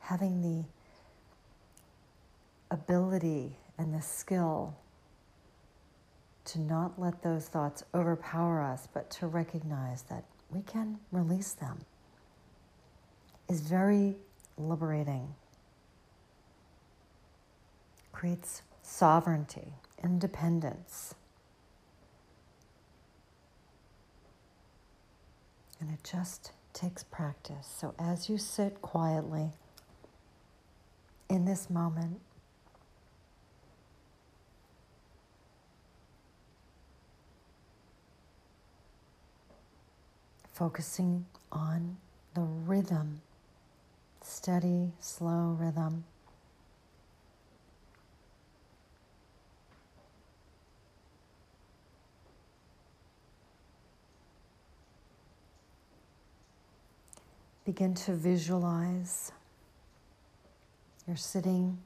Having 0.00 0.42
the 0.42 0.64
ability 2.74 3.56
and 3.78 3.94
the 3.94 4.02
skill 4.02 4.74
to 6.44 6.58
not 6.60 7.00
let 7.00 7.22
those 7.22 7.46
thoughts 7.46 7.84
overpower 7.94 8.60
us, 8.60 8.88
but 8.92 9.08
to 9.12 9.28
recognize 9.28 10.02
that 10.02 10.24
we 10.50 10.60
can 10.62 10.98
release 11.12 11.52
them 11.52 11.78
is 13.48 13.60
very 13.60 14.16
liberating. 14.58 15.36
Creates 18.10 18.62
sovereignty, 18.82 19.72
independence. 20.02 21.14
And 25.80 25.90
it 25.90 26.04
just 26.04 26.52
takes 26.72 27.02
practice. 27.02 27.66
So 27.78 27.94
as 27.98 28.28
you 28.28 28.38
sit 28.38 28.80
quietly 28.80 29.50
in 31.28 31.44
this 31.44 31.68
moment, 31.68 32.20
focusing 40.52 41.26
on 41.50 41.96
the 42.34 42.42
rhythm, 42.42 43.20
steady, 44.22 44.92
slow 45.00 45.56
rhythm. 45.58 46.04
Begin 57.64 57.94
to 57.94 58.14
visualize 58.14 59.32
you're 61.06 61.16
sitting 61.16 61.78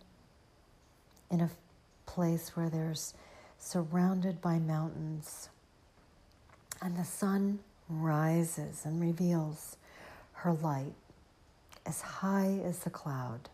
in 1.31 1.41
a 1.41 1.51
place 2.07 2.57
where 2.57 2.69
there's 2.69 3.15
surrounded 3.59 4.41
by 4.41 4.59
mountains 4.59 5.49
and 6.83 6.97
the 6.97 7.05
sun 7.05 7.59
rises 7.89 8.85
and 8.85 9.01
reveals 9.01 9.77
her 10.33 10.53
light 10.53 10.95
as 11.87 12.01
high 12.01 12.61
as 12.65 12.81
the 12.81 12.91
cloud. 12.91 13.49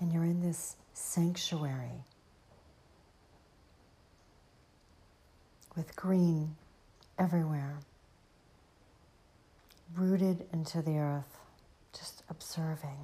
And 0.00 0.12
you're 0.12 0.24
in 0.24 0.40
this 0.40 0.76
sanctuary 0.94 2.04
with 5.76 5.94
green 5.96 6.56
everywhere, 7.18 7.78
rooted 9.94 10.46
into 10.52 10.82
the 10.82 10.98
earth, 10.98 11.38
just 11.92 12.22
observing. 12.28 12.98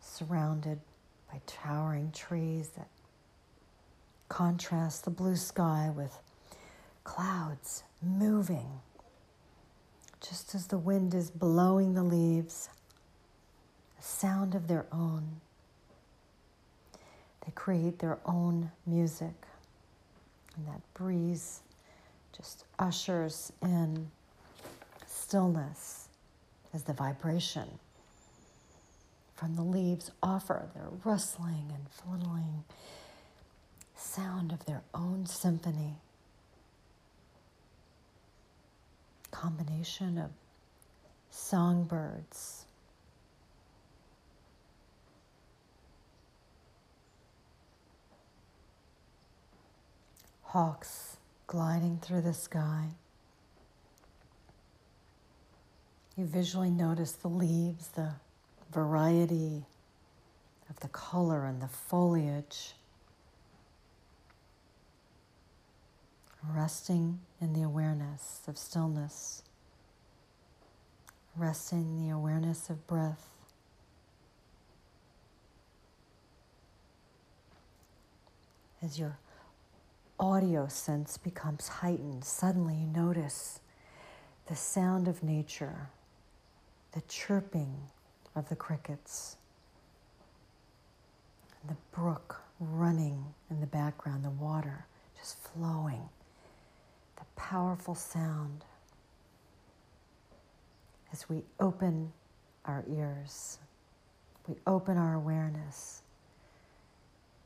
Surrounded 0.00 0.80
by 1.30 1.40
towering 1.46 2.10
trees 2.12 2.70
that 2.70 2.88
contrast 4.28 5.04
the 5.04 5.10
blue 5.10 5.36
sky 5.36 5.92
with 5.94 6.18
clouds 7.04 7.84
moving 8.02 8.80
just 10.20 10.54
as 10.54 10.66
the 10.66 10.78
wind 10.78 11.14
is 11.14 11.30
blowing 11.30 11.94
the 11.94 12.02
leaves, 12.02 12.68
a 13.98 14.02
sound 14.02 14.54
of 14.54 14.68
their 14.68 14.86
own. 14.92 15.40
They 17.44 17.52
create 17.54 17.98
their 17.98 18.18
own 18.26 18.70
music, 18.86 19.34
and 20.56 20.66
that 20.66 20.80
breeze 20.94 21.60
just 22.38 22.64
ushers 22.78 23.52
in 23.60 24.10
stillness 25.06 26.08
as 26.72 26.84
the 26.84 26.92
vibration 26.92 27.68
from 29.34 29.54
the 29.54 29.62
leaves 29.62 30.10
offer 30.22 30.68
their 30.74 30.88
rustling 31.04 31.72
and 31.72 31.88
fluttering 31.90 32.64
sound 33.94 34.52
of 34.52 34.64
their 34.66 34.82
own 34.94 35.26
symphony. 35.26 35.94
Combination 39.30 40.18
of 40.18 40.30
songbirds. 41.30 42.64
Hawks 50.42 51.07
gliding 51.48 51.98
through 51.98 52.20
the 52.20 52.34
sky. 52.34 52.84
You 56.16 56.26
visually 56.26 56.70
notice 56.70 57.12
the 57.12 57.28
leaves, 57.28 57.88
the 57.88 58.12
variety 58.72 59.64
of 60.70 60.78
the 60.78 60.88
color 60.88 61.44
and 61.44 61.60
the 61.60 61.68
foliage. 61.68 62.74
resting 66.50 67.18
in 67.40 67.52
the 67.52 67.62
awareness 67.62 68.40
of 68.46 68.56
stillness, 68.56 69.42
resting 71.36 71.80
in 71.80 72.06
the 72.06 72.10
awareness 72.10 72.70
of 72.70 72.86
breath. 72.86 73.28
As 78.82 78.98
your 78.98 79.18
audio 80.20 80.66
sense 80.66 81.16
becomes 81.16 81.68
heightened, 81.68 82.24
suddenly 82.24 82.74
you 82.74 82.86
notice 82.86 83.60
the 84.48 84.56
sound 84.56 85.08
of 85.08 85.22
nature, 85.22 85.90
the 86.92 87.02
chirping 87.02 87.74
of 88.34 88.48
the 88.48 88.56
crickets, 88.56 89.36
the 91.66 91.76
brook 91.92 92.42
running 92.60 93.24
in 93.50 93.60
the 93.60 93.66
background, 93.66 94.24
the 94.24 94.30
water 94.30 94.86
just 95.16 95.38
flowing 95.38 96.08
the 97.16 97.24
powerful 97.36 97.94
sound 97.94 98.64
as 101.12 101.28
we 101.28 101.42
open 101.60 102.12
our 102.64 102.84
ears, 102.90 103.58
we 104.46 104.54
open 104.66 104.96
our 104.96 105.14
awareness, 105.14 106.02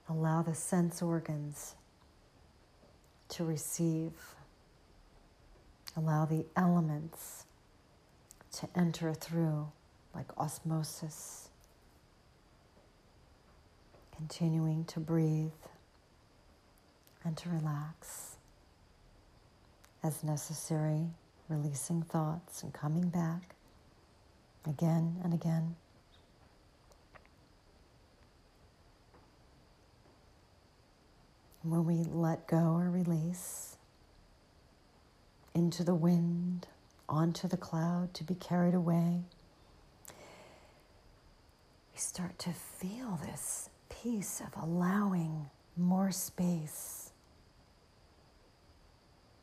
allow 0.08 0.42
the 0.42 0.54
sense 0.54 1.00
organs 1.00 1.74
to 3.32 3.44
receive, 3.44 4.12
allow 5.96 6.24
the 6.24 6.44
elements 6.56 7.44
to 8.52 8.68
enter 8.76 9.14
through 9.14 9.68
like 10.14 10.26
osmosis, 10.38 11.48
continuing 14.14 14.84
to 14.84 15.00
breathe 15.00 15.50
and 17.24 17.36
to 17.38 17.48
relax 17.48 18.36
as 20.02 20.22
necessary, 20.22 21.06
releasing 21.48 22.02
thoughts 22.02 22.62
and 22.62 22.72
coming 22.74 23.08
back 23.08 23.54
again 24.66 25.16
and 25.24 25.32
again. 25.32 25.76
When 31.62 31.84
we 31.84 32.04
let 32.12 32.48
go 32.48 32.74
or 32.74 32.90
release 32.90 33.76
into 35.54 35.84
the 35.84 35.94
wind, 35.94 36.66
onto 37.08 37.46
the 37.46 37.56
cloud 37.56 38.14
to 38.14 38.24
be 38.24 38.34
carried 38.34 38.74
away, 38.74 39.22
we 41.92 41.98
start 41.98 42.38
to 42.40 42.50
feel 42.50 43.20
this 43.22 43.68
peace 43.88 44.40
of 44.40 44.62
allowing 44.62 45.50
more 45.76 46.10
space 46.10 47.12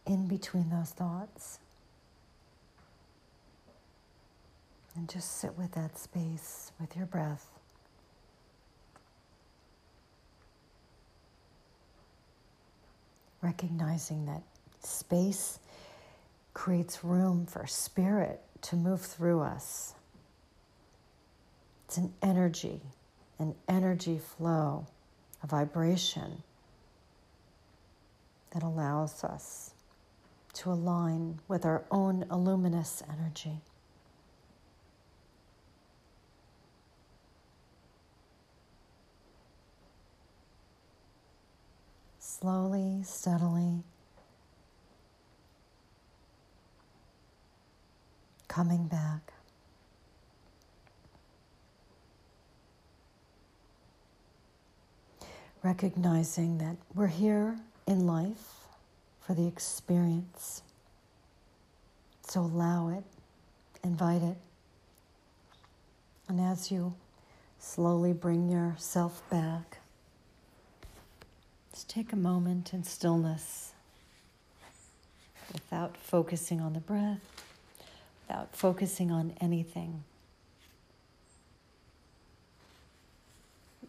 in 0.06 0.28
between 0.28 0.70
those 0.70 0.90
thoughts. 0.90 1.60
And 4.96 5.08
just 5.08 5.38
sit 5.38 5.58
with 5.58 5.72
that 5.74 5.98
space 5.98 6.72
with 6.80 6.98
your 6.98 7.06
breath. 7.06 7.59
Recognizing 13.42 14.26
that 14.26 14.44
space 14.84 15.60
creates 16.54 17.04
room 17.04 17.46
for 17.46 17.66
spirit 17.68 18.42
to 18.64 18.76
move 18.76 19.02
through 19.02 19.42
us. 19.42 19.94
It's 21.86 21.98
an 21.98 22.14
energy, 22.22 22.82
an 23.40 23.56
energy 23.68 24.20
flow, 24.20 24.86
a 25.42 25.48
vibration 25.48 26.44
that 28.52 28.64
allows 28.64 29.24
us 29.24 29.72
to 30.54 30.72
align 30.72 31.40
with 31.48 31.66
our 31.66 31.84
own 31.92 32.26
luminous 32.30 33.02
energy. 33.10 33.62
Slowly, 42.40 43.04
steadily, 43.04 43.84
coming 48.48 48.88
back. 48.88 49.34
Recognizing 55.64 56.60
that 56.60 56.78
we're 56.96 57.08
here 57.08 57.58
in 57.86 58.08
life 58.08 58.54
for 59.20 59.34
the 59.34 59.46
experience. 59.46 60.62
So 62.30 62.40
allow 62.40 62.88
it, 62.88 63.04
invite 63.84 64.22
it. 64.22 64.38
And 66.30 66.40
as 66.40 66.72
you 66.72 66.94
slowly 67.60 68.14
bring 68.14 68.50
yourself 68.50 69.22
back, 69.30 69.79
take 71.88 72.12
a 72.12 72.16
moment 72.16 72.74
in 72.74 72.84
stillness 72.84 73.74
without 75.54 75.98
focusing 75.98 76.62
on 76.62 76.74
the 76.74 76.80
breath, 76.80 77.20
without 78.28 78.56
focusing 78.56 79.12
on 79.12 79.34
anything. 79.42 80.04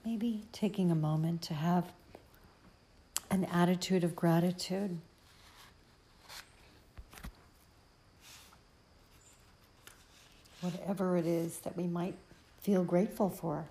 Maybe 0.04 0.42
taking 0.52 0.90
a 0.90 0.94
moment 0.94 1.42
to 1.42 1.54
have 1.54 1.84
an 3.30 3.44
attitude 3.44 4.02
of 4.02 4.16
gratitude. 4.16 4.98
Whatever 10.60 11.16
it 11.16 11.26
is 11.26 11.58
that 11.58 11.76
we 11.76 11.86
might 11.86 12.14
feel 12.62 12.84
grateful 12.84 13.30
for 13.30 13.64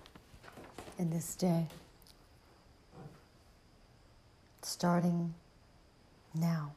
in 0.98 1.10
this 1.10 1.34
day. 1.34 1.66
Starting 4.70 5.34
now. 6.32 6.74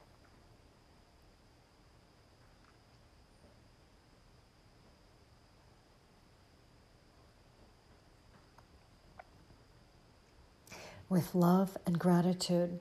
with 11.08 11.36
love 11.36 11.78
and 11.86 12.00
gratitude. 12.00 12.80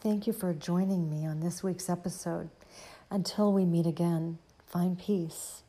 Thank 0.00 0.26
you 0.26 0.32
for 0.32 0.54
joining 0.54 1.10
me 1.10 1.26
on 1.26 1.40
this 1.40 1.62
week's 1.62 1.90
episode. 1.90 2.48
Until 3.10 3.52
we 3.52 3.66
meet 3.66 3.86
again, 3.86 4.38
find 4.66 4.98
peace, 4.98 5.62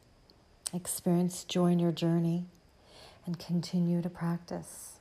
experience 0.74 1.44
joy 1.44 1.74
in 1.74 1.80
your 1.80 1.92
journey, 1.92 2.46
and 3.26 3.38
continue 3.38 4.02
to 4.02 4.10
practice. 4.10 5.00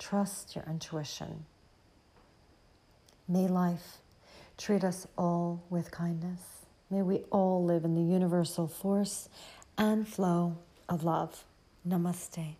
Trust 0.00 0.56
your 0.56 0.64
intuition. 0.68 1.44
May 3.26 3.48
life 3.48 3.98
treat 4.58 4.84
us 4.84 5.06
all 5.16 5.62
with 5.70 5.90
kindness. 5.90 6.40
May 6.90 7.02
we 7.02 7.18
all 7.30 7.64
live 7.64 7.84
in 7.84 7.94
the 7.94 8.02
universal 8.02 8.68
force 8.68 9.28
and 9.78 10.06
flow 10.06 10.58
of 10.88 11.04
love. 11.04 11.44
Namaste. 11.88 12.56